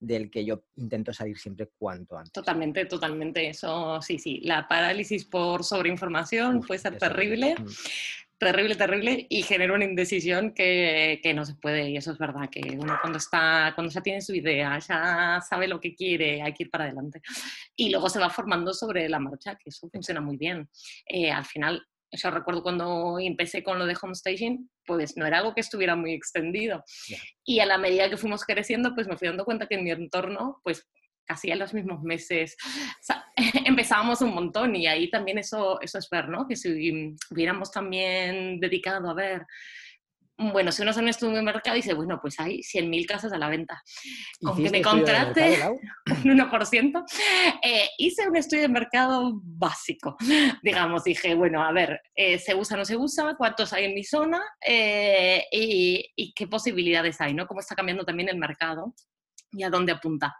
del 0.00 0.30
que 0.32 0.44
yo 0.44 0.64
intento 0.74 1.12
salir 1.12 1.38
siempre 1.38 1.70
cuanto 1.78 2.16
antes. 2.16 2.32
Totalmente, 2.32 2.86
totalmente. 2.86 3.48
Eso, 3.48 4.02
sí, 4.02 4.18
sí. 4.18 4.40
La 4.40 4.66
parálisis 4.66 5.24
por 5.24 5.62
sobreinformación 5.62 6.60
puede 6.60 6.80
ser 6.80 6.98
terrible. 6.98 7.54
Mm 7.54 7.66
terrible, 8.42 8.74
terrible 8.74 9.26
y 9.28 9.42
genera 9.42 9.74
una 9.74 9.84
indecisión 9.84 10.52
que, 10.52 11.20
que, 11.22 11.34
no 11.34 11.44
se 11.44 11.54
puede 11.54 11.90
y 11.90 11.96
eso 11.96 12.12
es 12.12 12.18
verdad, 12.18 12.48
que 12.50 12.60
uno 12.78 12.98
cuando 13.00 13.18
está, 13.18 13.72
cuando 13.74 13.92
ya 13.92 14.00
tiene 14.00 14.20
su 14.20 14.34
idea, 14.34 14.78
ya 14.78 15.40
sabe 15.48 15.68
lo 15.68 15.80
que 15.80 15.94
quiere, 15.94 16.42
hay 16.42 16.52
que 16.52 16.64
ir 16.64 16.70
para 16.70 16.84
adelante 16.84 17.20
y 17.76 17.90
luego 17.90 18.08
se 18.08 18.18
va 18.18 18.30
formando 18.30 18.74
sobre 18.74 19.08
la 19.08 19.18
marcha, 19.18 19.54
que 19.54 19.70
eso 19.70 19.88
funciona 19.90 20.20
muy 20.20 20.36
bien. 20.36 20.68
Eh, 21.06 21.30
al 21.30 21.44
final, 21.44 21.86
yo 22.10 22.30
recuerdo 22.30 22.62
cuando 22.62 23.18
empecé 23.18 23.62
con 23.62 23.78
lo 23.78 23.86
de 23.86 23.96
home 24.00 24.14
staging, 24.14 24.68
pues 24.84 25.16
no 25.16 25.24
era 25.26 25.38
algo 25.38 25.54
que 25.54 25.60
estuviera 25.60 25.96
muy 25.96 26.12
extendido. 26.12 26.84
Y 27.44 27.60
a 27.60 27.66
la 27.66 27.78
medida 27.78 28.10
que 28.10 28.16
fuimos 28.16 28.44
creciendo, 28.44 28.94
pues 28.94 29.08
me 29.08 29.16
fui 29.16 29.28
dando 29.28 29.44
cuenta 29.44 29.66
que 29.66 29.76
en 29.76 29.84
mi 29.84 29.90
entorno, 29.90 30.60
pues 30.62 30.86
casi 31.24 31.50
en 31.50 31.58
los 31.58 31.72
mismos 31.74 32.02
meses 32.02 32.56
empezábamos 33.64 34.20
un 34.22 34.34
montón 34.34 34.74
y 34.76 34.86
ahí 34.86 35.10
también 35.10 35.38
eso, 35.38 35.80
eso 35.80 35.98
es 35.98 36.08
ver, 36.10 36.28
¿no? 36.28 36.46
Que 36.46 36.56
si 36.56 37.14
hubiéramos 37.30 37.70
también 37.70 38.60
dedicado 38.60 39.10
a 39.10 39.14
ver, 39.14 39.46
bueno, 40.50 40.72
si 40.72 40.82
uno 40.82 40.90
hace 40.90 41.00
un 41.00 41.08
estudio 41.08 41.36
de 41.36 41.42
mercado 41.42 41.76
dice, 41.76 41.94
bueno, 41.94 42.18
pues 42.20 42.40
hay 42.40 42.60
100.000 42.60 43.06
casas 43.06 43.32
a 43.32 43.38
la 43.38 43.48
venta. 43.48 43.82
Con 44.40 44.62
que 44.62 44.70
me 44.70 44.82
contrate 44.82 45.58
un 46.24 46.38
1%, 46.38 47.04
eh, 47.62 47.88
hice 47.98 48.28
un 48.28 48.36
estudio 48.36 48.62
de 48.62 48.68
mercado 48.68 49.40
básico. 49.42 50.16
Digamos, 50.62 51.04
dije, 51.04 51.34
bueno, 51.34 51.62
a 51.62 51.72
ver, 51.72 52.00
eh, 52.14 52.38
¿se 52.38 52.54
usa 52.54 52.76
o 52.76 52.78
no 52.78 52.84
se 52.84 52.96
usa? 52.96 53.34
¿Cuántos 53.36 53.72
hay 53.72 53.84
en 53.84 53.94
mi 53.94 54.04
zona? 54.04 54.42
Eh, 54.66 55.44
y, 55.52 56.10
y, 56.16 56.32
qué 56.32 56.46
posibilidades 56.46 57.20
hay, 57.20 57.34
¿no? 57.34 57.46
¿Cómo 57.46 57.60
está 57.60 57.76
cambiando 57.76 58.04
también 58.04 58.28
el 58.28 58.38
mercado? 58.38 58.94
Y 59.52 59.62
a 59.62 59.70
dónde 59.70 59.92
apunta. 59.92 60.34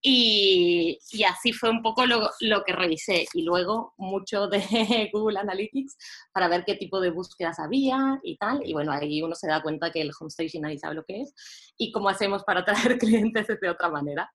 Y, 0.00 0.98
y 1.12 1.24
así 1.24 1.52
fue 1.52 1.70
un 1.70 1.82
poco 1.82 2.06
lo, 2.06 2.30
lo, 2.40 2.64
que 2.64 2.72
revisé. 2.72 3.26
Y 3.34 3.42
luego 3.42 3.94
mucho 3.98 4.48
de 4.48 4.60
Google 5.12 5.38
Analytics 5.38 5.96
para 6.32 6.48
ver 6.48 6.64
qué 6.64 6.74
tipo 6.74 7.00
de 7.00 7.10
búsquedas 7.10 7.58
había 7.58 8.18
y 8.22 8.36
tal. 8.36 8.60
Y 8.64 8.72
bueno, 8.72 8.92
ahí 8.92 9.22
uno 9.22 9.34
se 9.34 9.48
da 9.48 9.62
cuenta 9.62 9.90
que 9.90 10.00
el 10.00 10.12
homestaging 10.18 10.62
nadie 10.62 10.78
sabe 10.78 10.94
lo 10.94 11.04
que 11.04 11.22
es 11.22 11.34
y 11.76 11.92
cómo 11.92 12.08
hacemos 12.08 12.44
para 12.44 12.60
atraer 12.60 12.98
clientes 12.98 13.46
de 13.46 13.68
otra 13.68 13.88
manera. 13.90 14.30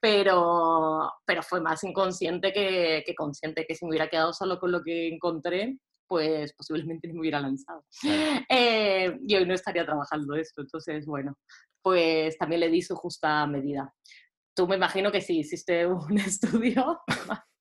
Pero, 0.00 1.12
pero 1.24 1.42
fue 1.42 1.60
más 1.60 1.82
inconsciente 1.84 2.52
que, 2.52 3.02
que 3.04 3.14
consciente, 3.14 3.66
que 3.66 3.74
si 3.74 3.84
me 3.84 3.90
hubiera 3.90 4.08
quedado 4.08 4.32
solo 4.32 4.58
con 4.58 4.72
lo 4.72 4.82
que 4.82 5.08
encontré, 5.08 5.76
pues 6.06 6.52
posiblemente 6.54 7.08
no 7.08 7.14
me 7.14 7.20
hubiera 7.20 7.40
lanzado. 7.40 7.84
Eh, 8.48 9.18
y 9.26 9.34
hoy 9.34 9.46
no 9.46 9.54
estaría 9.54 9.84
trabajando 9.84 10.34
esto. 10.34 10.62
Entonces, 10.62 11.06
bueno, 11.06 11.36
pues 11.82 12.36
también 12.38 12.60
le 12.60 12.68
di 12.68 12.82
su 12.82 12.94
justa 12.96 13.46
medida. 13.46 13.92
Tú 14.54 14.66
me 14.66 14.76
imagino 14.76 15.12
que 15.12 15.20
sí 15.20 15.40
hiciste 15.40 15.86
un 15.86 16.18
estudio 16.18 16.98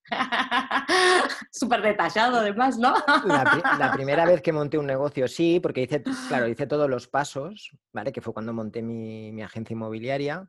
Súper 1.52 1.82
detallado, 1.82 2.38
además, 2.38 2.78
¿no? 2.78 2.94
la, 3.26 3.92
primera 3.94 4.26
vez 4.26 4.42
que 4.42 4.52
monté 4.52 4.78
un 4.78 4.86
negocio, 4.86 5.28
sí, 5.28 5.60
porque 5.60 5.82
hice, 5.82 6.04
claro, 6.28 6.48
hice 6.48 6.68
todos 6.68 6.90
los 6.90 7.08
pasos, 7.08 7.72
¿vale? 7.94 8.12
Que 8.12 8.22
fue 8.22 8.34
cuando 8.34 8.54
monté 8.54 8.82
mi, 8.82 9.42
agencia 9.42 9.74
inmobiliaria. 9.74 10.48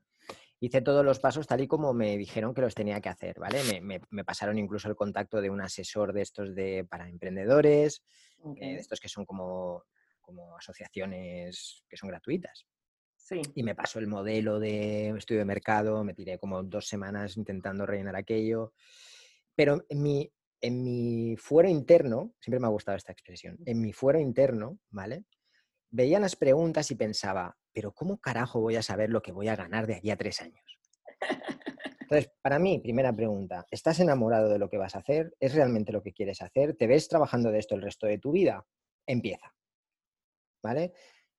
Hice 0.58 0.80
todos 0.80 1.04
los 1.04 1.20
pasos 1.20 1.46
tal 1.46 1.60
y 1.60 1.66
como 1.66 1.92
me 1.92 2.16
dijeron 2.16 2.54
que 2.54 2.62
los 2.62 2.74
tenía 2.74 3.00
que 3.00 3.10
hacer, 3.10 3.38
¿vale? 3.38 3.80
Me, 3.82 4.24
pasaron 4.24 4.58
incluso 4.58 4.88
el 4.88 4.96
contacto 4.96 5.40
de 5.40 5.50
un 5.50 5.60
asesor 5.60 6.12
de 6.12 6.22
estos 6.22 6.54
de, 6.54 6.86
para 6.88 7.08
emprendedores, 7.08 8.02
eh, 8.56 8.74
de 8.74 8.76
estos 8.76 8.98
que 8.98 9.08
son 9.08 9.26
como, 9.26 9.84
como 10.20 10.56
asociaciones 10.56 11.84
que 11.88 11.96
son 11.96 12.08
gratuitas. 12.08 12.66
Sí. 13.16 13.42
Y 13.54 13.62
me 13.62 13.74
pasó 13.74 13.98
el 13.98 14.06
modelo 14.06 14.58
de 14.58 15.10
estudio 15.10 15.40
de 15.40 15.46
mercado, 15.46 16.04
me 16.04 16.14
tiré 16.14 16.38
como 16.38 16.62
dos 16.62 16.86
semanas 16.86 17.36
intentando 17.36 17.84
rellenar 17.84 18.16
aquello. 18.16 18.72
Pero 19.54 19.84
en 19.88 20.02
mi, 20.02 20.32
en 20.60 20.82
mi 20.82 21.36
fuero 21.36 21.68
interno, 21.68 22.34
siempre 22.40 22.60
me 22.60 22.66
ha 22.66 22.70
gustado 22.70 22.96
esta 22.96 23.12
expresión, 23.12 23.58
en 23.66 23.80
mi 23.80 23.92
fuero 23.92 24.20
interno, 24.20 24.78
¿vale? 24.90 25.24
Veía 25.90 26.20
las 26.20 26.36
preguntas 26.36 26.90
y 26.90 26.94
pensaba, 26.94 27.56
pero 27.76 27.92
¿cómo 27.92 28.16
carajo 28.16 28.58
voy 28.58 28.76
a 28.76 28.82
saber 28.82 29.10
lo 29.10 29.20
que 29.20 29.32
voy 29.32 29.48
a 29.48 29.54
ganar 29.54 29.86
de 29.86 29.96
aquí 29.96 30.10
a 30.10 30.16
tres 30.16 30.40
años? 30.40 30.64
Entonces, 32.00 32.32
para 32.40 32.58
mí, 32.58 32.78
primera 32.78 33.14
pregunta, 33.14 33.66
¿estás 33.70 34.00
enamorado 34.00 34.48
de 34.48 34.58
lo 34.58 34.70
que 34.70 34.78
vas 34.78 34.94
a 34.94 35.00
hacer? 35.00 35.36
¿Es 35.38 35.54
realmente 35.54 35.92
lo 35.92 36.02
que 36.02 36.14
quieres 36.14 36.40
hacer? 36.40 36.74
¿Te 36.74 36.86
ves 36.86 37.06
trabajando 37.06 37.50
de 37.50 37.58
esto 37.58 37.74
el 37.74 37.82
resto 37.82 38.06
de 38.06 38.16
tu 38.16 38.32
vida? 38.32 38.64
Empieza. 39.06 39.54
¿Vale? 40.62 40.94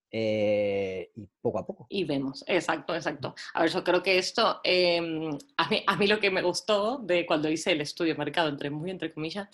Eh, 0.10 1.12
y 1.16 1.28
poco 1.42 1.60
a 1.60 1.66
poco. 1.66 1.88
Y 1.90 2.06
vemos, 2.06 2.44
exacto, 2.48 2.96
exacto. 2.96 3.36
A 3.54 3.62
ver, 3.62 3.72
yo 3.72 3.84
creo 3.84 4.02
que 4.02 4.18
esto, 4.18 4.62
em, 4.64 5.30
a, 5.58 5.70
mí, 5.70 5.84
a, 5.86 5.96
mí, 5.98 6.08
lo 6.08 6.20
que 6.20 6.32
me 6.32 6.42
gustó 6.42 7.00
de 7.00 7.26
cuando 7.26 7.50
hice 7.50 7.74
el 7.74 7.82
estudio 7.82 8.14
de 8.14 8.20
mercado, 8.20 8.50
entre 8.50 8.70
muy 8.70 8.90
entre 8.90 9.14
comillas, 9.14 9.50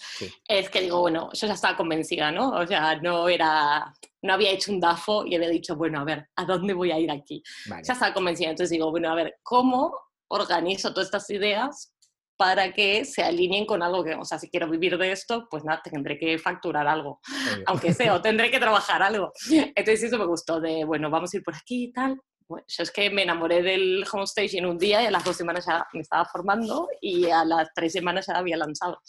es 0.47 0.69
que 0.69 0.81
digo, 0.81 0.99
bueno, 0.99 1.29
yo 1.33 1.47
ya 1.47 1.53
estaba 1.53 1.75
convencida, 1.75 2.31
¿no? 2.31 2.51
O 2.51 2.67
sea, 2.67 2.97
no 3.01 3.27
era, 3.29 3.93
no 4.21 4.33
había 4.33 4.51
hecho 4.51 4.71
un 4.71 4.79
DAFO 4.79 5.25
y 5.25 5.35
había 5.35 5.49
dicho, 5.49 5.75
bueno, 5.75 5.99
a 5.99 6.03
ver, 6.03 6.29
¿a 6.35 6.45
dónde 6.45 6.73
voy 6.73 6.91
a 6.91 6.99
ir 6.99 7.09
aquí? 7.09 7.43
Ya 7.67 7.93
estaba 7.93 8.13
convencida, 8.13 8.49
entonces 8.49 8.69
digo, 8.71 8.91
bueno, 8.91 9.09
a 9.09 9.15
ver, 9.15 9.37
¿cómo 9.41 9.97
organizo 10.27 10.93
todas 10.93 11.07
estas 11.07 11.29
ideas 11.29 11.92
para 12.37 12.73
que 12.73 13.05
se 13.05 13.23
alineen 13.23 13.65
con 13.65 13.83
algo 13.83 14.03
que, 14.03 14.15
o 14.15 14.25
sea, 14.25 14.39
si 14.39 14.49
quiero 14.49 14.69
vivir 14.69 14.97
de 14.97 15.11
esto, 15.11 15.47
pues 15.49 15.63
nada, 15.63 15.81
tendré 15.83 16.17
que 16.17 16.37
facturar 16.39 16.87
algo, 16.87 17.19
aunque 17.67 17.93
sea, 17.93 18.15
o 18.15 18.21
tendré 18.21 18.51
que 18.51 18.59
trabajar 18.59 19.01
algo. 19.01 19.31
Entonces 19.49 20.03
eso 20.03 20.17
me 20.17 20.25
gustó 20.25 20.59
de, 20.59 20.85
bueno, 20.85 21.09
vamos 21.09 21.33
a 21.33 21.37
ir 21.37 21.43
por 21.43 21.55
aquí 21.55 21.85
y 21.85 21.91
tal. 21.91 22.19
Bueno, 22.47 22.65
yo 22.67 22.83
es 22.83 22.91
que 22.91 23.09
me 23.09 23.23
enamoré 23.23 23.61
del 23.61 24.03
homestage 24.11 24.57
en 24.57 24.65
un 24.65 24.77
día 24.77 25.01
y 25.01 25.05
a 25.05 25.11
las 25.11 25.23
dos 25.23 25.35
semanas 25.35 25.65
ya 25.65 25.85
me 25.93 26.01
estaba 26.01 26.25
formando 26.25 26.87
y 27.01 27.29
a 27.29 27.45
las 27.45 27.69
tres 27.73 27.93
semanas 27.93 28.27
ya 28.27 28.37
había 28.37 28.57
lanzado. 28.57 28.99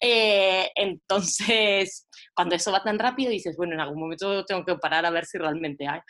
Eh, 0.00 0.70
entonces, 0.74 2.08
cuando 2.34 2.54
eso 2.54 2.72
va 2.72 2.82
tan 2.82 2.98
rápido, 2.98 3.30
dices, 3.30 3.56
bueno, 3.56 3.74
en 3.74 3.80
algún 3.80 4.00
momento 4.00 4.44
tengo 4.44 4.64
que 4.64 4.76
parar 4.76 5.04
a 5.06 5.10
ver 5.10 5.26
si 5.26 5.38
realmente 5.38 5.86
hay. 5.86 6.00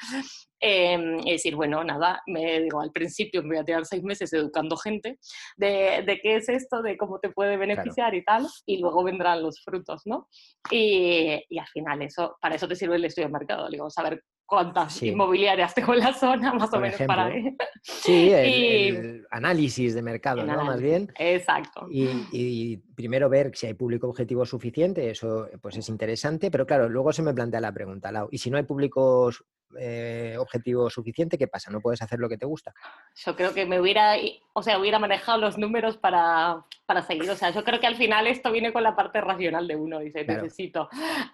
Eh, 0.63 1.17
y 1.25 1.33
decir, 1.33 1.57
bueno, 1.57 1.83
nada, 1.83 2.23
me 2.27 2.61
digo, 2.61 2.83
al 2.83 2.93
principio 2.93 3.43
me 3.43 3.49
voy 3.49 3.59
a 3.59 3.65
tirar 3.65 3.87
seis 3.87 4.03
meses 4.03 4.31
educando 4.35 4.77
gente 4.77 5.19
de, 5.57 6.03
de 6.07 6.21
qué 6.23 6.37
es 6.37 6.51
esto, 6.51 6.83
de 6.83 6.99
cómo 6.99 7.19
te 7.19 7.31
puede 7.31 7.57
beneficiar 7.57 8.15
y 8.15 8.23
tal, 8.23 8.47
y 8.67 8.79
luego 8.79 9.03
vendrán 9.03 9.43
los 9.43 9.63
frutos, 9.65 10.03
¿no? 10.05 10.29
Y, 10.71 11.43
y, 11.49 11.59
al 11.59 11.67
final, 11.69 12.03
eso, 12.03 12.37
para 12.43 12.57
eso 12.57 12.69
te 12.69 12.77
sirve 12.77 12.97
el 12.97 13.05
estudio 13.07 13.29
de 13.29 13.33
mercado, 13.33 13.71
digo, 13.71 13.89
saber 13.89 14.23
cuántas 14.51 15.01
inmobiliarias 15.01 15.73
tengo 15.73 15.95
en 15.95 16.01
la 16.01 16.13
zona, 16.13 16.53
más 16.53 16.73
o 16.75 16.81
menos 16.81 17.01
para 17.03 17.27
ahí. 17.27 17.57
Sí, 17.83 18.33
el, 18.33 19.25
análisis 19.31 19.95
de 19.95 20.03
mercado, 20.03 20.45
¿no? 20.45 20.65
Más 20.65 20.81
bien. 20.81 21.13
Exacto. 21.17 21.87
Y, 21.89 22.09
y, 22.33 22.77
primero 22.97 23.29
ver 23.29 23.53
si 23.55 23.69
hay 23.69 23.75
público 23.75 24.09
objetivo 24.09 24.45
suficiente, 24.45 25.09
eso 25.09 25.49
pues 25.63 25.77
es 25.77 25.89
interesante, 25.89 26.51
pero 26.51 26.67
claro, 26.67 26.89
luego 26.89 27.13
se 27.13 27.23
me 27.23 27.33
plantea 27.33 27.61
la 27.61 27.73
pregunta, 27.73 28.11
Lau, 28.11 28.29
¿y 28.33 28.39
si 28.39 28.51
no 28.51 28.57
hay 28.57 28.65
públicos 28.65 29.45
eh, 29.79 30.37
objetivo 30.39 30.91
suficiente, 30.91 31.39
¿qué 31.39 31.47
pasa? 31.47 31.71
¿No 31.71 31.81
puedes 31.81 32.03
hacer 32.03 32.19
lo 32.19 32.29
que 32.29 32.39
te 32.39 32.47
gusta? 32.47 32.73
Yo 33.15 33.37
creo 33.37 33.55
que 33.55 33.67
me 33.67 33.81
hubiera, 33.81 34.17
o 34.53 34.63
sea, 34.63 34.79
hubiera 34.79 34.99
manejado 34.99 35.39
los 35.39 35.59
números 35.59 35.97
para, 35.97 36.65
para 36.87 37.03
seguir. 37.03 37.31
O 37.31 37.37
sea, 37.37 37.51
yo 37.51 37.63
creo 37.63 37.79
que 37.79 37.87
al 37.87 37.97
final 37.97 38.27
esto 38.27 38.51
viene 38.51 38.73
con 38.73 38.83
la 38.83 38.97
parte 38.97 39.21
racional 39.21 39.69
de 39.69 39.77
uno. 39.77 40.01
Dice, 40.01 40.25
necesito 40.25 40.89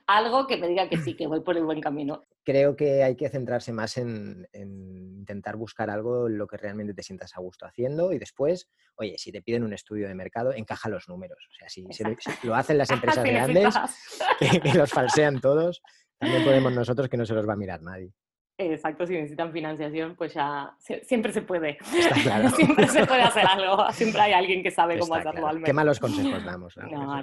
algo 0.07 0.47
que 0.47 0.57
me 0.57 0.69
diga 0.69 0.88
que 0.88 0.99
sí, 0.99 1.14
que 1.16 1.26
voy 1.26 1.40
por 1.40 1.57
el 1.57 1.64
buen 1.64 1.81
camino. 1.81 2.26
Creo 2.45 2.76
que 2.76 3.02
hay 3.02 3.16
que 3.16 3.28
centrarse 3.28 3.73
más 3.73 3.97
en, 3.97 4.47
intentar 4.52 5.57
buscar 5.57 5.90
algo 5.90 6.28
en 6.28 6.38
lo 6.38 6.47
que 6.47 6.57
realmente 6.57 6.95
te 6.95 7.02
sientas 7.02 7.37
a 7.37 7.40
gusto 7.40 7.66
haciendo 7.66 8.12
y 8.12 8.19
después, 8.19 8.69
oye, 8.97 9.16
si 9.19 9.33
te 9.33 9.43
piden 9.43 9.64
un 9.64 9.73
estudio 9.73 10.07
de 10.07 10.14
mercado, 10.14 10.52
encaja 10.52 10.88
los 10.88 11.09
números. 11.09 11.38
O 11.50 11.55
sea, 11.55 11.69
si, 11.69 11.87
lo, 12.43 12.55
hacen 12.55 12.78
las 12.78 12.90
empresas 12.93 13.25
grandes, 13.25 13.75
que 14.38 14.75
los 14.75 14.90
falsean 14.90 15.40
todos, 15.40 15.83
también 16.19 16.45
podemos 16.45 16.73
nosotros 16.73 17.09
que 17.09 17.16
no 17.16 17.26
se 17.26 17.35
los 17.35 17.49
va 17.49 17.55
a 17.55 17.57
mirar 17.57 17.83
nadie. 17.83 18.12
Exacto, 18.59 19.07
si 19.07 19.13
necesitan 19.13 19.53
financiación, 19.53 20.17
pues 20.17 20.33
ya 20.33 20.75
siempre 20.79 21.31
se 21.33 21.43
puede. 21.43 21.77
siempre 22.57 22.89
se 22.89 23.05
puede 23.07 23.23
hacer 23.23 23.45
algo. 23.51 23.91
Siempre 23.93 24.23
hay 24.23 24.33
alguien 24.33 24.63
que 24.63 24.71
sabe 24.71 24.99
cómo 24.99 25.15
hacerlo 25.15 25.47
al 25.47 25.57
menos. 25.57 25.67
Qué 25.67 25.73
malos 25.75 26.01
consejos 26.01 26.43
damos. 26.45 26.75
No, 26.77 27.23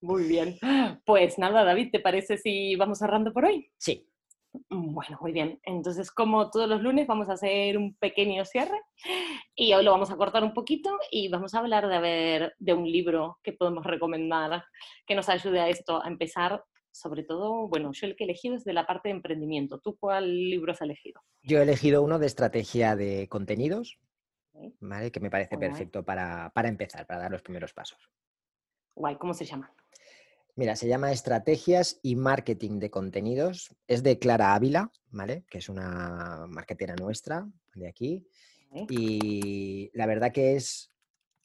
Muy 0.00 0.24
bien. 0.24 0.58
Pues 1.04 1.38
nada, 1.38 1.64
David, 1.64 1.90
¿te 1.90 2.00
parece 2.00 2.38
si 2.38 2.76
vamos 2.76 2.98
cerrando 2.98 3.32
por 3.32 3.44
hoy? 3.44 3.70
Sí. 3.76 4.08
Bueno, 4.70 5.18
muy 5.20 5.32
bien. 5.32 5.60
Entonces, 5.64 6.10
como 6.10 6.50
todos 6.50 6.68
los 6.68 6.80
lunes, 6.80 7.06
vamos 7.06 7.28
a 7.28 7.34
hacer 7.34 7.76
un 7.76 7.94
pequeño 7.96 8.44
cierre 8.46 8.80
y 9.54 9.74
hoy 9.74 9.84
lo 9.84 9.90
vamos 9.90 10.10
a 10.10 10.16
cortar 10.16 10.42
un 10.42 10.54
poquito 10.54 10.98
y 11.10 11.28
vamos 11.28 11.54
a 11.54 11.58
hablar 11.58 11.88
de, 11.88 11.98
ver, 11.98 12.54
de 12.58 12.72
un 12.72 12.90
libro 12.90 13.38
que 13.42 13.52
podemos 13.52 13.84
recomendar 13.84 14.64
que 15.06 15.14
nos 15.14 15.28
ayude 15.28 15.60
a 15.60 15.68
esto, 15.68 16.02
a 16.02 16.08
empezar 16.08 16.62
sobre 16.96 17.22
todo, 17.22 17.68
bueno, 17.68 17.92
yo 17.92 18.06
el 18.06 18.16
que 18.16 18.24
he 18.24 18.26
elegido 18.26 18.56
es 18.56 18.64
de 18.64 18.72
la 18.72 18.86
parte 18.86 19.08
de 19.08 19.14
emprendimiento. 19.14 19.78
¿Tú 19.78 19.96
cuál 19.96 20.50
libro 20.50 20.72
has 20.72 20.80
elegido? 20.80 21.22
Yo 21.42 21.58
he 21.58 21.62
elegido 21.62 22.02
uno 22.02 22.18
de 22.18 22.26
estrategia 22.26 22.96
de 22.96 23.28
contenidos, 23.28 23.98
¿vale? 24.80 25.12
que 25.12 25.20
me 25.20 25.30
parece 25.30 25.58
perfecto 25.58 26.04
para, 26.04 26.50
empezar, 26.64 27.06
para 27.06 27.20
dar 27.20 27.30
los 27.30 27.42
primeros 27.42 27.72
pasos. 27.72 28.10
Guay, 28.94 29.16
¿cómo 29.16 29.34
se 29.34 29.44
llama? 29.44 29.72
Mira, 30.54 30.74
se 30.74 30.88
llama 30.88 31.12
Estrategias 31.12 32.00
y 32.02 32.16
Marketing 32.16 32.78
de 32.78 32.90
Contenidos. 32.90 33.74
Es 33.86 34.02
de 34.02 34.18
Clara 34.18 34.54
Ávila, 34.54 34.90
¿vale? 35.10 35.44
Que 35.50 35.58
es 35.58 35.68
una 35.68 36.46
marketera 36.48 36.96
nuestra 36.96 37.46
de 37.74 37.88
aquí. 37.88 38.26
Y 38.88 39.90
la 39.92 40.06
verdad 40.06 40.32
que 40.32 40.56
es 40.56 40.90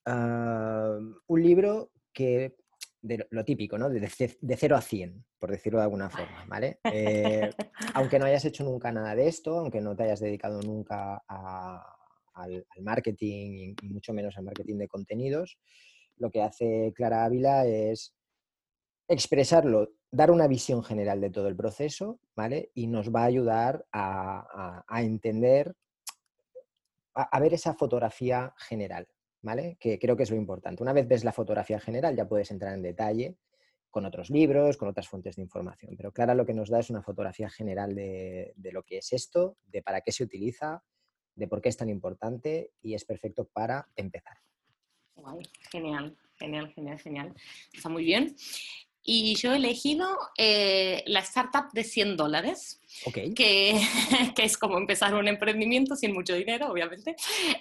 ah, 0.05 0.97
un 1.27 1.43
libro 1.43 1.91
que 2.13 2.55
de 3.01 3.27
lo 3.31 3.43
típico, 3.43 3.77
¿no? 3.77 3.89
De, 3.89 3.99
de, 3.99 4.57
0 4.57 4.75
a 4.75 4.81
100, 4.81 5.25
por 5.39 5.51
decirlo 5.51 5.79
de 5.79 5.85
alguna 5.85 6.09
forma, 6.09 6.45
¿vale? 6.47 6.79
Eh, 6.83 7.49
aunque 7.95 8.19
no 8.19 8.25
hayas 8.25 8.45
hecho 8.45 8.63
nunca 8.63 8.91
nada 8.91 9.15
de 9.15 9.27
esto, 9.27 9.57
aunque 9.57 9.81
no 9.81 9.95
te 9.95 10.03
hayas 10.03 10.19
dedicado 10.19 10.61
nunca 10.61 11.23
al, 11.27 12.65
marketing 12.81 13.75
y 13.81 13.89
mucho 13.89 14.13
menos 14.13 14.37
al 14.37 14.45
marketing 14.45 14.77
de 14.77 14.87
contenidos, 14.87 15.57
lo 16.17 16.31
que 16.31 16.41
hace 16.41 16.91
Clara 16.95 17.25
Ávila 17.25 17.65
es 17.65 18.15
expresarlo, 19.07 19.89
dar 20.11 20.31
una 20.31 20.47
visión 20.47 20.83
general 20.83 21.21
de 21.21 21.29
todo 21.29 21.47
el 21.47 21.55
proceso, 21.55 22.19
¿vale? 22.35 22.71
Y 22.73 22.87
nos 22.87 23.13
va 23.13 23.23
a 23.23 23.25
ayudar 23.25 23.85
a, 23.91 24.83
entender, 24.97 25.75
a 27.13 27.39
ver 27.39 27.53
esa 27.53 27.73
fotografía 27.73 28.53
general, 28.57 29.07
que 29.79 29.99
creo 29.99 30.15
que 30.15 30.23
es 30.23 30.31
lo 30.31 30.37
importante. 30.37 30.83
Una 30.83 30.93
vez 30.93 31.07
ves 31.07 31.23
la 31.23 31.31
fotografía 31.31 31.79
general 31.79 32.15
ya 32.15 32.27
puedes 32.27 32.51
entrar 32.51 32.73
en 32.73 32.83
detalle 32.83 33.37
con 33.89 34.05
otros 34.05 34.29
libros, 34.29 34.77
con 34.77 34.87
otras 34.87 35.07
fuentes 35.07 35.35
de 35.35 35.41
información. 35.41 35.95
Pero 35.97 36.13
Clara 36.13 36.33
lo 36.33 36.45
que 36.45 36.53
nos 36.53 36.69
da 36.69 36.79
es 36.79 36.89
una 36.89 37.01
fotografía 37.01 37.49
general 37.49 37.93
de, 37.93 38.53
lo 38.71 38.83
que 38.83 38.97
es 38.99 39.11
esto, 39.13 39.57
de 39.65 39.81
para 39.81 40.01
qué 40.01 40.11
se 40.11 40.23
utiliza, 40.23 40.83
de 41.35 41.47
por 41.47 41.61
qué 41.61 41.69
es 41.69 41.77
tan 41.77 41.89
importante 41.89 42.71
y 42.81 42.93
es 42.93 43.03
perfecto 43.03 43.49
para 43.51 43.89
empezar. 43.95 44.37
genial, 45.71 46.17
genial, 46.35 46.73
genial, 46.73 46.99
genial. 46.99 47.35
Está 47.73 47.89
muy 47.89 48.05
bien. 48.05 48.35
Y 49.03 49.35
yo 49.35 49.53
he 49.53 49.55
elegido 49.55 50.07
eh, 50.37 51.03
la 51.07 51.21
startup 51.21 51.71
de 51.73 51.83
100 51.83 52.17
dólares, 52.17 52.79
que, 53.13 53.33
que, 54.35 54.43
es 54.43 54.57
como 54.57 54.77
empezar 54.77 55.15
un 55.15 55.27
emprendimiento 55.27 55.95
sin 55.95 56.13
mucho 56.13 56.35
dinero, 56.35 56.71
obviamente. 56.71 57.15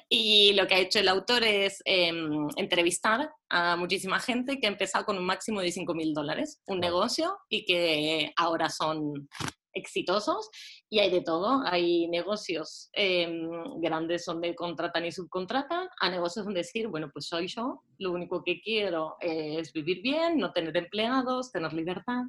Y 0.08 0.52
lo 0.52 0.66
que 0.66 0.74
ha 0.74 0.78
hecho 0.80 0.98
el 0.98 1.08
autor 1.08 1.44
es 1.44 1.82
em, 1.86 2.48
entrevistar 2.56 3.30
a 3.48 3.76
muchísima 3.76 4.20
gente 4.20 4.58
que 4.58 4.66
ha 4.66 4.70
empezado 4.70 5.06
con 5.06 5.16
un 5.16 5.24
máximo 5.24 5.60
de 5.60 5.72
5 5.72 5.94
mil 5.94 6.12
dólares, 6.12 6.60
un 6.66 6.80
negocio, 6.80 7.38
y 7.48 7.64
que 7.64 8.32
ahora 8.36 8.68
son 8.68 9.28
exitosos 9.72 10.50
y 10.88 10.98
hay 10.98 11.10
de 11.10 11.22
todo. 11.22 11.62
Hay 11.64 12.08
negocios 12.08 12.90
em, 12.92 13.80
grandes 13.80 14.24
donde 14.24 14.54
contratan 14.54 15.06
y 15.06 15.12
subcontratan, 15.12 15.88
a 16.00 16.10
negocios 16.10 16.44
donde 16.44 16.60
decir, 16.60 16.88
bueno, 16.88 17.10
pues 17.12 17.26
soy 17.26 17.46
yo, 17.48 17.82
lo 17.98 18.12
único 18.12 18.42
que 18.42 18.60
quiero 18.60 19.16
es 19.20 19.72
vivir 19.72 20.02
bien, 20.02 20.38
no 20.38 20.52
tener 20.52 20.76
empleados, 20.76 21.52
tener 21.52 21.72
libertad. 21.72 22.22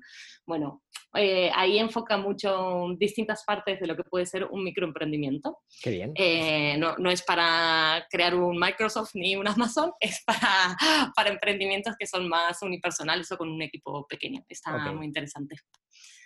Bueno, 0.46 0.84
eh, 1.16 1.52
ahí 1.54 1.78
enfoca 1.78 2.18
mucho 2.18 2.88
distintas 2.98 3.44
partes 3.44 3.80
de 3.80 3.88
lo 3.88 3.96
que 3.96 4.04
puede 4.04 4.26
ser 4.26 4.46
un 4.46 4.64
microemprendimiento. 4.64 5.60
Qué 5.82 5.92
bien. 5.92 6.14
Eh, 6.16 6.78
no, 6.78 6.96
no, 6.98 7.10
es 7.10 7.24
para 7.24 8.06
crear 8.10 8.36
un 8.36 8.58
Microsoft 8.58 9.12
ni 9.16 9.36
un 9.36 9.48
Amazon, 9.48 9.92
es 10.00 10.24
para, 10.26 10.78
para 11.16 11.30
emprendimientos 11.30 11.96
que 11.98 12.08
son 12.08 12.30
más 12.30 12.62
unipersonales 12.62 13.32
o 13.32 13.38
con 13.38 13.50
un 13.50 13.62
equipo 13.62 14.06
pequeño. 14.08 14.44
Está 14.48 14.92
muy 14.92 15.06
interesante. 15.06 15.56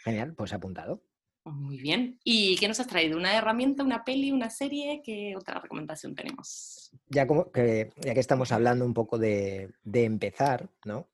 Genial, 0.05 0.35
pues 0.35 0.53
apuntado. 0.53 1.01
Muy 1.45 1.79
bien. 1.79 2.19
¿Y 2.23 2.55
qué 2.57 2.67
nos 2.67 2.79
has 2.79 2.85
traído? 2.85 3.17
¿Una 3.17 3.35
herramienta, 3.35 3.83
una 3.83 4.05
peli, 4.05 4.31
una 4.31 4.51
serie? 4.51 5.01
¿Qué 5.03 5.35
otra 5.35 5.59
recomendación 5.59 6.13
tenemos? 6.13 6.91
Ya, 7.07 7.25
como 7.25 7.51
que, 7.51 7.91
ya 8.01 8.13
que 8.13 8.19
estamos 8.19 8.51
hablando 8.51 8.85
un 8.85 8.93
poco 8.93 9.17
de, 9.17 9.73
empezar, 9.91 10.69
¿no? 10.85 11.09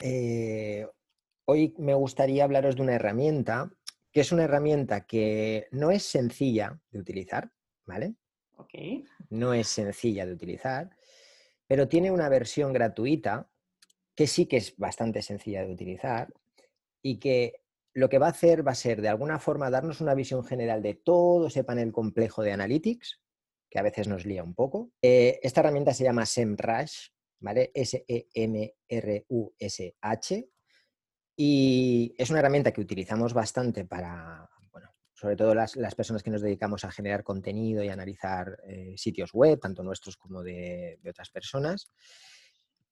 Eh, 0.00 0.86
hoy 1.46 1.74
me 1.78 1.94
gustaría 1.94 2.44
hablaros 2.44 2.76
de 2.76 2.82
una 2.82 2.94
herramienta 2.94 3.72
que 4.12 4.20
es 4.20 4.30
una 4.30 4.44
herramienta 4.44 5.06
que 5.06 5.66
no 5.70 5.90
es 5.90 6.02
sencilla 6.02 6.78
de 6.90 6.98
utilizar, 6.98 7.50
¿vale? 7.86 8.14
Ok. 8.56 8.74
No 9.30 9.54
es 9.54 9.68
sencilla 9.68 10.26
de 10.26 10.34
utilizar, 10.34 10.90
pero 11.66 11.88
tiene 11.88 12.10
una 12.10 12.28
versión 12.28 12.74
gratuita 12.74 13.48
que 14.14 14.26
sí 14.26 14.44
que 14.44 14.58
es 14.58 14.76
bastante 14.76 15.22
sencilla 15.22 15.64
de 15.64 15.72
utilizar 15.72 16.32
y 17.02 17.18
que 17.18 17.65
lo 17.96 18.08
que 18.10 18.18
va 18.18 18.26
a 18.26 18.30
hacer 18.30 18.66
va 18.66 18.72
a 18.72 18.74
ser 18.74 19.00
de 19.00 19.08
alguna 19.08 19.38
forma 19.38 19.70
darnos 19.70 20.02
una 20.02 20.12
visión 20.12 20.44
general 20.44 20.82
de 20.82 20.92
todo 20.92 21.46
ese 21.46 21.64
panel 21.64 21.92
complejo 21.92 22.42
de 22.42 22.52
analytics, 22.52 23.22
que 23.70 23.78
a 23.78 23.82
veces 23.82 24.06
nos 24.06 24.26
lía 24.26 24.44
un 24.44 24.54
poco. 24.54 24.90
Eh, 25.00 25.40
esta 25.42 25.60
herramienta 25.60 25.94
se 25.94 26.04
llama 26.04 26.26
SEMrush, 26.26 27.08
¿vale? 27.40 27.70
S-E-M-R-U-S-H. 27.74 28.78
Y 31.38 32.14
es 32.18 32.28
una 32.28 32.40
herramienta 32.40 32.70
que 32.70 32.82
utilizamos 32.82 33.32
bastante 33.32 33.86
para, 33.86 34.46
bueno, 34.70 34.90
sobre 35.14 35.36
todo 35.36 35.54
las, 35.54 35.74
personas 35.94 36.22
que 36.22 36.30
nos 36.30 36.42
dedicamos 36.42 36.84
a 36.84 36.90
generar 36.90 37.24
contenido 37.24 37.82
y 37.82 37.88
analizar 37.88 38.58
eh, 38.68 38.92
sitios 38.98 39.32
web, 39.32 39.58
tanto 39.58 39.82
nuestros 39.82 40.18
como 40.18 40.42
de, 40.42 40.98
de 41.02 41.10
otras 41.10 41.30
personas 41.30 41.90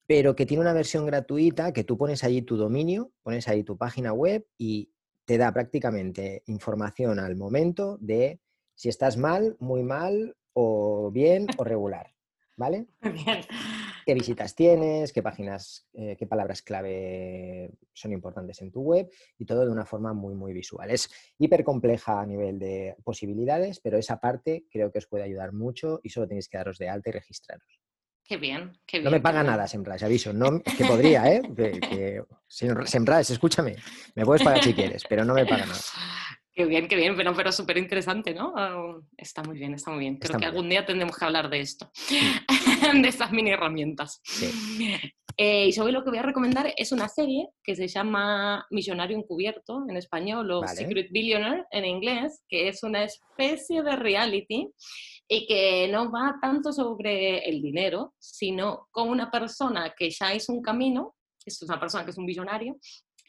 pero 0.06 0.37
que 0.37 0.46
tiene 0.46 0.61
una 0.61 0.73
versión 0.73 1.06
gratuita 1.06 1.73
que 1.73 1.84
tú 1.84 1.96
pones 1.96 2.25
allí 2.25 2.42
tu 2.42 2.56
dominio, 2.56 3.11
pones 3.23 3.49
ahí 3.49 3.64
tu 3.64 3.78
página 3.78 4.12
web 4.12 4.46
y 4.58 4.93
te 5.25 5.38
da 5.38 5.52
prácticamente 5.52 6.43
información 6.47 7.19
al 7.19 7.37
momento 7.37 7.99
de 8.00 8.40
si 8.75 8.88
estás 8.88 9.16
mal, 9.16 9.57
muy 9.61 9.83
mal, 9.83 10.37
o 10.52 11.11
bien 11.11 11.47
o 11.57 11.64
regular. 11.64 12.12
¿Vale? 12.57 12.87
Bien. 13.02 13.40
¿Qué 14.07 14.14
visitas 14.14 14.54
tienes? 14.54 15.12
¿Qué 15.12 15.23
páginas, 15.23 15.88
eh, 15.95 16.14
qué 16.16 16.26
palabras 16.26 16.62
clave 16.62 17.71
son 17.93 18.12
importantes 18.12 18.61
en 18.61 18.71
tu 18.71 18.83
web? 18.83 19.11
Y 19.38 19.47
todo 19.47 19.64
de 19.64 19.73
una 19.73 19.87
forma 19.87 20.12
muy, 20.12 20.35
muy 20.35 20.52
visual. 20.52 20.90
Es 20.90 21.09
hiper 21.38 21.64
compleja 21.64 22.21
a 22.21 22.26
nivel 22.26 22.59
de 22.59 22.97
posibilidades, 23.02 23.81
pero 23.81 23.97
esa 23.97 24.21
parte 24.21 24.66
creo 24.71 24.93
que 24.93 24.99
os 24.99 25.07
puede 25.07 25.25
ayudar 25.25 25.52
mucho 25.52 26.00
y 26.02 26.11
solo 26.11 26.28
tenéis 26.28 26.49
que 26.49 26.59
daros 26.59 26.78
de 26.78 26.90
alta 26.90 27.09
y 27.09 27.12
registraros. 27.12 27.81
Qué 28.26 28.38
bien, 28.38 28.73
qué 28.87 28.99
bien. 28.99 29.04
No 29.04 29.11
me 29.11 29.21
paga 29.21 29.43
nada 29.43 29.69
Semrush, 29.69 30.02
aviso. 30.02 30.33
No, 30.33 30.62
que 30.62 30.85
podría, 30.85 31.31
¿eh? 31.31 31.43
Que, 31.57 31.78
que, 31.81 32.23
escúchame, 33.21 33.76
me 34.14 34.25
puedes 34.25 34.43
pagar 34.43 34.62
si 34.62 34.73
quieres, 34.73 35.02
pero 35.09 35.25
no 35.25 35.35
me 35.35 35.45
paga 35.45 35.66
nada. 35.66 35.81
Qué 36.54 36.66
bien, 36.66 36.87
qué 36.87 36.95
bien, 36.95 37.16
pero, 37.16 37.35
pero 37.35 37.50
súper 37.50 37.78
interesante, 37.78 38.33
¿no? 38.33 38.54
Ah, 38.57 38.97
está 39.16 39.43
muy 39.43 39.59
bien, 39.59 39.75
está 39.75 39.90
muy 39.90 40.00
bien. 40.00 40.16
Creo 40.19 40.38
que 40.38 40.47
algún 40.47 40.69
día 40.69 40.87
tendremos 40.87 41.16
que 41.16 41.25
hablar 41.25 41.50
de 41.50 41.61
esto, 41.61 41.90
de 43.02 43.09
estas 43.09 43.33
mini 43.33 43.50
herramientas. 43.50 44.23
Eh, 45.37 45.66
y 45.66 45.73
sobre 45.73 45.93
lo 45.93 46.04
que 46.04 46.11
voy 46.11 46.21
a 46.21 46.23
recomendar 46.23 46.72
es 46.77 46.92
una 46.92 47.09
serie 47.09 47.48
que 47.62 47.75
se 47.75 47.88
llama 47.88 48.64
Millonario 48.70 49.18
Encubierto 49.18 49.85
en 49.88 49.96
español 49.96 50.48
o 50.53 50.66
Secret 50.68 51.09
Billionaire 51.11 51.64
en 51.72 51.87
inglés, 51.87 52.44
que 52.48 52.68
es 52.68 52.85
una 52.85 53.03
especie 53.03 53.83
de 53.83 53.96
reality 53.96 54.70
y 55.28 55.46
que 55.46 55.88
no 55.88 56.10
va 56.10 56.37
tanto 56.40 56.72
sobre 56.72 57.38
el 57.48 57.62
dinero, 57.62 58.14
sino 58.18 58.88
con 58.90 59.08
una 59.08 59.30
persona 59.30 59.94
que 59.96 60.10
ya 60.10 60.34
hizo 60.34 60.52
un 60.52 60.62
camino, 60.62 61.14
es 61.44 61.60
una 61.62 61.80
persona 61.80 62.04
que 62.04 62.10
es 62.10 62.18
un 62.18 62.26
billonario, 62.26 62.76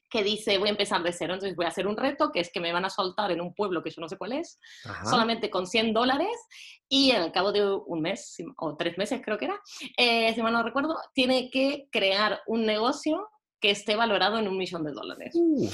que 0.10 0.24
dice 0.24 0.58
voy 0.58 0.70
a 0.70 0.72
empezar 0.72 1.04
de 1.04 1.12
cero, 1.12 1.34
entonces 1.34 1.56
voy 1.56 1.66
a 1.66 1.70
hacer 1.70 1.88
un 1.88 1.98
reto 1.98 2.32
que 2.32 2.40
es 2.40 2.52
que 2.52 2.60
me 2.60 2.72
van 2.72 2.86
a 2.86 2.90
soltar 2.90 3.32
en 3.32 3.42
un 3.42 3.54
pueblo 3.54 3.84
que 3.84 3.90
yo 3.90 4.02
no 4.02 4.08
sé 4.08 4.18
cuál 4.18 4.34
es, 4.34 4.60
solamente 5.04 5.50
con 5.50 5.68
100 5.68 5.94
dólares 5.94 6.36
y 6.88 7.12
al 7.12 7.32
cabo 7.32 7.52
de 7.52 7.66
un 7.68 8.02
mes 8.02 8.38
o 8.58 8.76
tres 8.78 8.98
meses 8.98 9.22
creo 9.24 9.38
que 9.38 9.46
era, 9.46 9.60
eh, 9.98 10.34
si 10.34 10.42
mal 10.42 10.54
no 10.54 10.64
recuerdo, 10.64 10.96
tiene 11.14 11.50
que 11.50 11.88
crear 11.92 12.42
un 12.48 12.66
negocio 12.66 13.28
que 13.60 13.72
esté 13.72 13.96
valorado 13.96 14.38
en 14.38 14.48
un 14.48 14.58
millón 14.58 14.84
de 14.84 14.92
dólares. 14.92 15.34
Uh. 15.36 15.70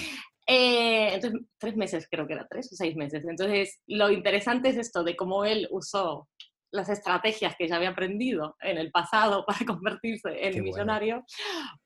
Eh, 0.54 1.14
entonces, 1.14 1.40
tres 1.58 1.78
meses 1.78 2.08
creo 2.12 2.28
que 2.28 2.34
era, 2.34 2.46
tres 2.46 2.70
o 2.74 2.76
seis 2.76 2.94
meses. 2.98 3.24
Entonces, 3.26 3.80
lo 3.88 4.12
interesante 4.12 4.68
es 4.68 4.76
esto 4.76 5.02
de 5.02 5.16
cómo 5.16 5.46
él 5.46 5.66
usó 5.72 6.28
las 6.72 6.90
estrategias 6.90 7.56
que 7.58 7.68
ya 7.68 7.76
había 7.76 7.90
aprendido 7.90 8.56
en 8.62 8.78
el 8.78 8.92
pasado 8.92 9.44
para 9.48 9.66
convertirse 9.66 10.48
en 10.48 10.64
millonario, 10.64 11.24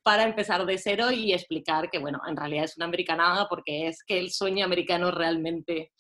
para 0.04 0.24
empezar 0.24 0.66
de 0.66 0.78
cero 0.78 1.12
y 1.12 1.34
explicar 1.34 1.90
que, 1.90 2.00
bueno, 2.00 2.22
en 2.28 2.38
realidad 2.38 2.66
es 2.66 2.78
una 2.78 2.86
americanada 2.86 3.48
porque 3.50 3.88
es 3.88 4.04
que 4.04 4.20
el 4.20 4.32
sueño 4.32 4.66
americano 4.66 5.12
realmente 5.12 5.92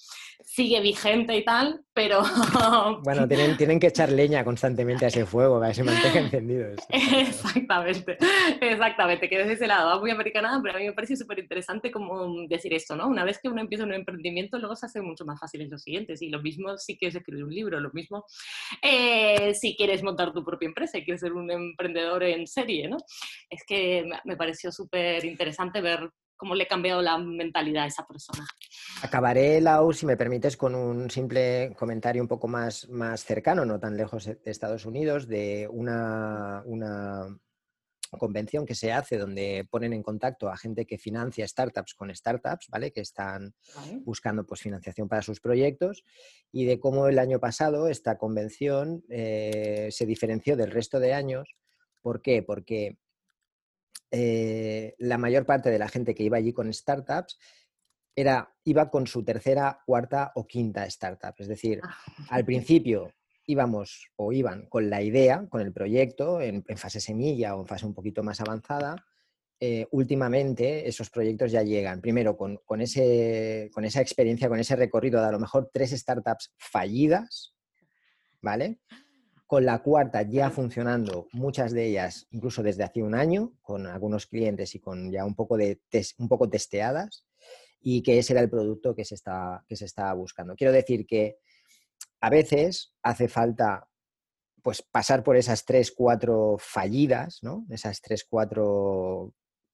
sigue 0.43 0.79
vigente 0.81 1.35
y 1.35 1.43
tal, 1.43 1.81
pero... 1.93 2.23
Bueno, 3.03 3.27
tienen, 3.27 3.57
tienen 3.57 3.79
que 3.79 3.87
echar 3.87 4.11
leña 4.11 4.43
constantemente 4.43 5.05
a 5.05 5.07
ese 5.07 5.25
fuego 5.25 5.59
para 5.59 5.69
que 5.69 5.75
se 5.75 5.83
mantenga 5.83 6.19
encendido. 6.19 6.67
exactamente, 6.89 8.17
exactamente, 8.61 9.29
que 9.29 9.37
desde 9.37 9.53
ese 9.53 9.67
lado 9.67 9.89
va 9.89 9.99
muy 9.99 10.11
americanada, 10.11 10.59
pero 10.61 10.75
a 10.75 10.79
mí 10.79 10.87
me 10.87 10.93
parece 10.93 11.15
súper 11.15 11.39
interesante 11.39 11.91
como 11.91 12.47
decir 12.47 12.73
esto, 12.73 12.95
¿no? 12.95 13.07
Una 13.07 13.23
vez 13.23 13.39
que 13.41 13.49
uno 13.49 13.61
empieza 13.61 13.83
un 13.83 13.93
emprendimiento, 13.93 14.57
luego 14.59 14.75
se 14.75 14.85
hace 14.85 15.01
mucho 15.01 15.25
más 15.25 15.39
fácil 15.39 15.61
en 15.61 15.69
los 15.69 15.81
siguientes 15.81 16.21
y 16.21 16.29
lo 16.29 16.41
mismo 16.41 16.77
si 16.77 16.97
quieres 16.97 17.15
escribir 17.15 17.43
un 17.43 17.53
libro, 17.53 17.79
lo 17.79 17.91
mismo 17.91 18.25
eh, 18.81 19.53
si 19.53 19.75
quieres 19.75 20.03
montar 20.03 20.33
tu 20.33 20.43
propia 20.43 20.67
empresa 20.67 20.97
y 20.97 21.03
quieres 21.03 21.21
ser 21.21 21.33
un 21.33 21.49
emprendedor 21.51 22.23
en 22.23 22.47
serie, 22.47 22.87
¿no? 22.87 22.97
Es 23.49 23.63
que 23.65 24.05
me 24.23 24.37
pareció 24.37 24.71
súper 24.71 25.23
interesante 25.25 25.81
ver 25.81 26.09
cómo 26.37 26.55
le 26.55 26.63
ha 26.63 26.67
cambiado 26.67 27.01
la 27.01 27.17
mentalidad 27.17 27.83
a 27.83 27.87
esa 27.87 28.05
persona. 28.05 28.45
Acabaré, 29.01 29.61
Lau, 29.61 29.93
si 29.93 30.05
me 30.05 30.17
permites, 30.17 30.57
con 30.57 30.75
un 30.75 31.09
simple 31.09 31.73
comentario 31.77 32.21
un 32.21 32.27
poco 32.27 32.47
más, 32.47 32.89
más 32.89 33.23
cercano, 33.23 33.65
no 33.65 33.79
tan 33.79 33.97
lejos 33.97 34.25
de 34.25 34.39
Estados 34.45 34.85
Unidos, 34.85 35.27
de 35.27 35.67
una, 35.71 36.61
una 36.65 37.27
convención 38.17 38.65
que 38.65 38.75
se 38.75 38.91
hace 38.91 39.17
donde 39.17 39.67
ponen 39.69 39.93
en 39.93 40.03
contacto 40.03 40.49
a 40.49 40.57
gente 40.57 40.85
que 40.85 40.97
financia 40.97 41.47
startups 41.47 41.93
con 41.93 42.13
startups, 42.13 42.67
¿vale? 42.69 42.91
Que 42.91 43.01
están 43.01 43.53
buscando 44.03 44.45
pues, 44.45 44.61
financiación 44.61 45.07
para 45.07 45.21
sus 45.21 45.39
proyectos 45.39 46.03
y 46.51 46.65
de 46.65 46.79
cómo 46.79 47.07
el 47.07 47.19
año 47.19 47.39
pasado 47.39 47.87
esta 47.87 48.17
convención 48.17 49.03
eh, 49.09 49.89
se 49.91 50.05
diferenció 50.05 50.55
del 50.55 50.71
resto 50.71 50.99
de 50.99 51.13
años. 51.13 51.55
¿Por 52.01 52.21
qué? 52.21 52.43
Porque 52.43 52.97
eh, 54.11 54.95
la 54.97 55.17
mayor 55.17 55.45
parte 55.45 55.69
de 55.69 55.79
la 55.79 55.89
gente 55.89 56.15
que 56.15 56.23
iba 56.23 56.37
allí 56.37 56.53
con 56.53 56.71
startups 56.71 57.37
era, 58.15 58.55
iba 58.63 58.89
con 58.89 59.07
su 59.07 59.23
tercera, 59.23 59.81
cuarta 59.85 60.31
o 60.35 60.47
quinta 60.47 60.85
startup. 60.85 61.35
Es 61.37 61.47
decir, 61.47 61.81
ah. 61.83 61.97
al 62.29 62.45
principio 62.45 63.13
íbamos 63.45 64.11
o 64.15 64.31
iban 64.31 64.65
con 64.67 64.89
la 64.89 65.01
idea, 65.01 65.45
con 65.49 65.61
el 65.61 65.71
proyecto, 65.71 66.41
en, 66.41 66.63
fase 66.75 66.99
semilla 66.99 67.55
o 67.55 67.61
en 67.61 67.67
fase 67.67 67.85
un 67.85 67.93
poquito 67.93 68.23
más 68.23 68.41
avanzada. 68.41 68.95
Eh, 69.59 69.87
últimamente 69.91 70.87
esos 70.87 71.09
proyectos 71.09 71.51
ya 71.51 71.63
llegan, 71.63 72.01
primero 72.01 72.35
con, 72.35 72.59
ese, 72.81 73.69
con 73.73 73.85
esa 73.85 74.01
experiencia, 74.01 74.49
con 74.49 74.59
ese 74.59 74.75
recorrido 74.75 75.21
de 75.21 75.27
a 75.27 75.31
lo 75.31 75.39
mejor 75.39 75.69
tres 75.71 75.91
startups 75.91 76.53
fallidas, 76.57 77.55
¿vale? 78.41 78.79
Con 79.47 79.65
la 79.65 79.81
cuarta 79.81 80.23
ya 80.23 80.49
funcionando, 80.49 81.27
muchas 81.31 81.71
de 81.71 81.85
ellas 81.85 82.27
incluso 82.31 82.63
desde 82.63 82.83
hace 82.83 83.01
un 83.01 83.15
año, 83.15 83.53
con 83.61 83.87
algunos 83.87 84.25
clientes 84.25 84.75
y 84.75 84.79
con 84.79 85.11
ya 85.11 85.23
un 85.23 85.35
poco, 85.35 85.55
de 85.55 85.79
un 86.17 86.27
poco 86.27 86.49
testeadas, 86.49 87.25
y 87.79 88.01
que 88.01 88.17
ese 88.17 88.33
era 88.33 88.41
el 88.41 88.49
producto 88.49 88.95
que 88.95 89.05
se, 89.05 89.13
está, 89.13 89.63
que 89.67 89.75
se 89.75 89.85
está 89.85 90.11
buscando. 90.13 90.55
Quiero 90.55 90.73
decir 90.73 91.05
que 91.05 91.37
a 92.25 92.29
veces 92.31 92.91
hace 93.03 93.27
falta 93.27 93.87
pues 94.63 94.81
pasar 94.81 95.23
por 95.23 95.37
esas 95.37 95.63
tres, 95.63 95.93
cuatro 95.95 96.55
fallidas, 96.57 97.37
¿no? 97.43 97.67
Esas 97.69 98.01
tres, 98.01 98.25
cuatro 98.27 99.31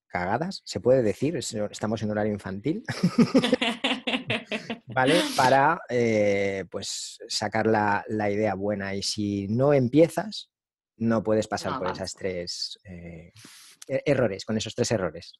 cagadas, 0.09 0.61
se 0.65 0.81
puede 0.81 1.01
decir, 1.01 1.37
estamos 1.37 2.03
en 2.03 2.11
horario 2.11 2.33
infantil, 2.33 2.83
¿vale? 4.87 5.21
Para 5.37 5.79
eh, 5.87 6.65
pues 6.69 7.19
sacar 7.29 7.67
la, 7.67 8.03
idea 8.29 8.53
buena 8.55 8.95
y 8.95 9.01
si 9.01 9.47
no 9.47 9.71
empiezas, 9.71 10.51
no 10.97 11.23
puedes 11.23 11.47
pasar 11.47 11.79
por 11.79 11.89
esas 11.89 12.13
tres, 12.13 12.77
eh, 12.83 13.31
e, 13.87 14.03
errores, 14.05 14.43
con 14.43 14.57
esos 14.57 14.75
tres 14.75 14.91
errores. 14.91 15.31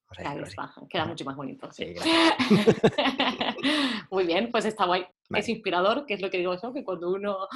queda 0.90 1.06
mucho 1.06 1.26
más 1.26 1.36
bonito. 1.36 1.68
Muy 4.12 4.26
bien, 4.26 4.50
pues 4.50 4.64
está 4.64 4.86
guay. 4.86 5.06
Es 5.36 5.50
inspirador, 5.50 6.06
que 6.06 6.14
es 6.14 6.22
lo 6.22 6.30
que 6.30 6.38
digo 6.38 6.56
yo, 6.62 6.74
que 6.74 6.84
cuando 6.84 7.12
uno 7.12 7.48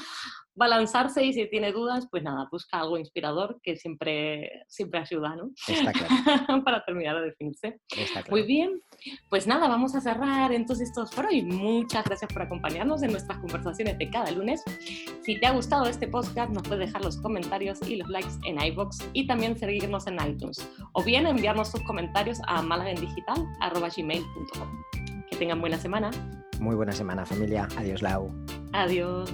va 0.59 0.65
a 0.65 0.69
lanzarse 0.69 1.23
y 1.23 1.33
si 1.33 1.47
tiene 1.49 1.71
dudas, 1.71 2.07
pues 2.09 2.23
nada, 2.23 2.47
busca 2.51 2.79
algo 2.79 2.97
inspirador 2.97 3.59
que 3.61 3.75
siempre, 3.75 4.63
siempre 4.67 5.01
ayuda, 5.01 5.35
¿no? 5.35 5.51
Está 5.67 5.91
claro. 5.91 6.07
Para 6.63 6.83
terminar 6.85 7.17
de 7.17 7.25
definirse. 7.25 7.81
Muy 8.29 8.43
bien, 8.43 8.81
pues 9.29 9.45
nada, 9.47 9.67
vamos 9.67 9.95
a 9.95 10.01
cerrar 10.01 10.53
entonces 10.53 10.89
esto 10.89 11.03
por 11.15 11.25
hoy. 11.25 11.41
Muchas 11.41 12.05
gracias 12.05 12.31
por 12.31 12.43
acompañarnos 12.43 13.03
en 13.03 13.11
nuestras 13.11 13.39
conversaciones 13.39 13.97
de 13.97 14.09
cada 14.09 14.31
lunes. 14.31 14.63
Si 15.23 15.37
te 15.39 15.45
ha 15.45 15.51
gustado 15.51 15.85
este 15.85 16.07
podcast, 16.07 16.51
nos 16.51 16.63
puedes 16.63 16.87
dejar 16.87 17.03
los 17.03 17.17
comentarios 17.17 17.79
y 17.87 17.97
los 17.97 18.07
likes 18.09 18.31
en 18.45 18.59
iBox 18.61 18.99
y 19.13 19.27
también 19.27 19.55
seguirnos 19.57 20.07
en 20.07 20.17
iTunes. 20.25 20.67
O 20.93 21.03
bien 21.03 21.27
enviarnos 21.27 21.71
tus 21.71 21.83
comentarios 21.83 22.39
a 22.47 22.61
malagendigital.gmail.com. 22.61 25.04
Que 25.35 25.39
tengan 25.39 25.59
buena 25.59 25.77
semana. 25.77 26.11
Muy 26.61 26.75
buena 26.75 26.93
semana, 26.93 27.25
familia. 27.25 27.67
Adiós, 27.75 28.01
Lau. 28.01 28.31
Adiós. 28.71 29.33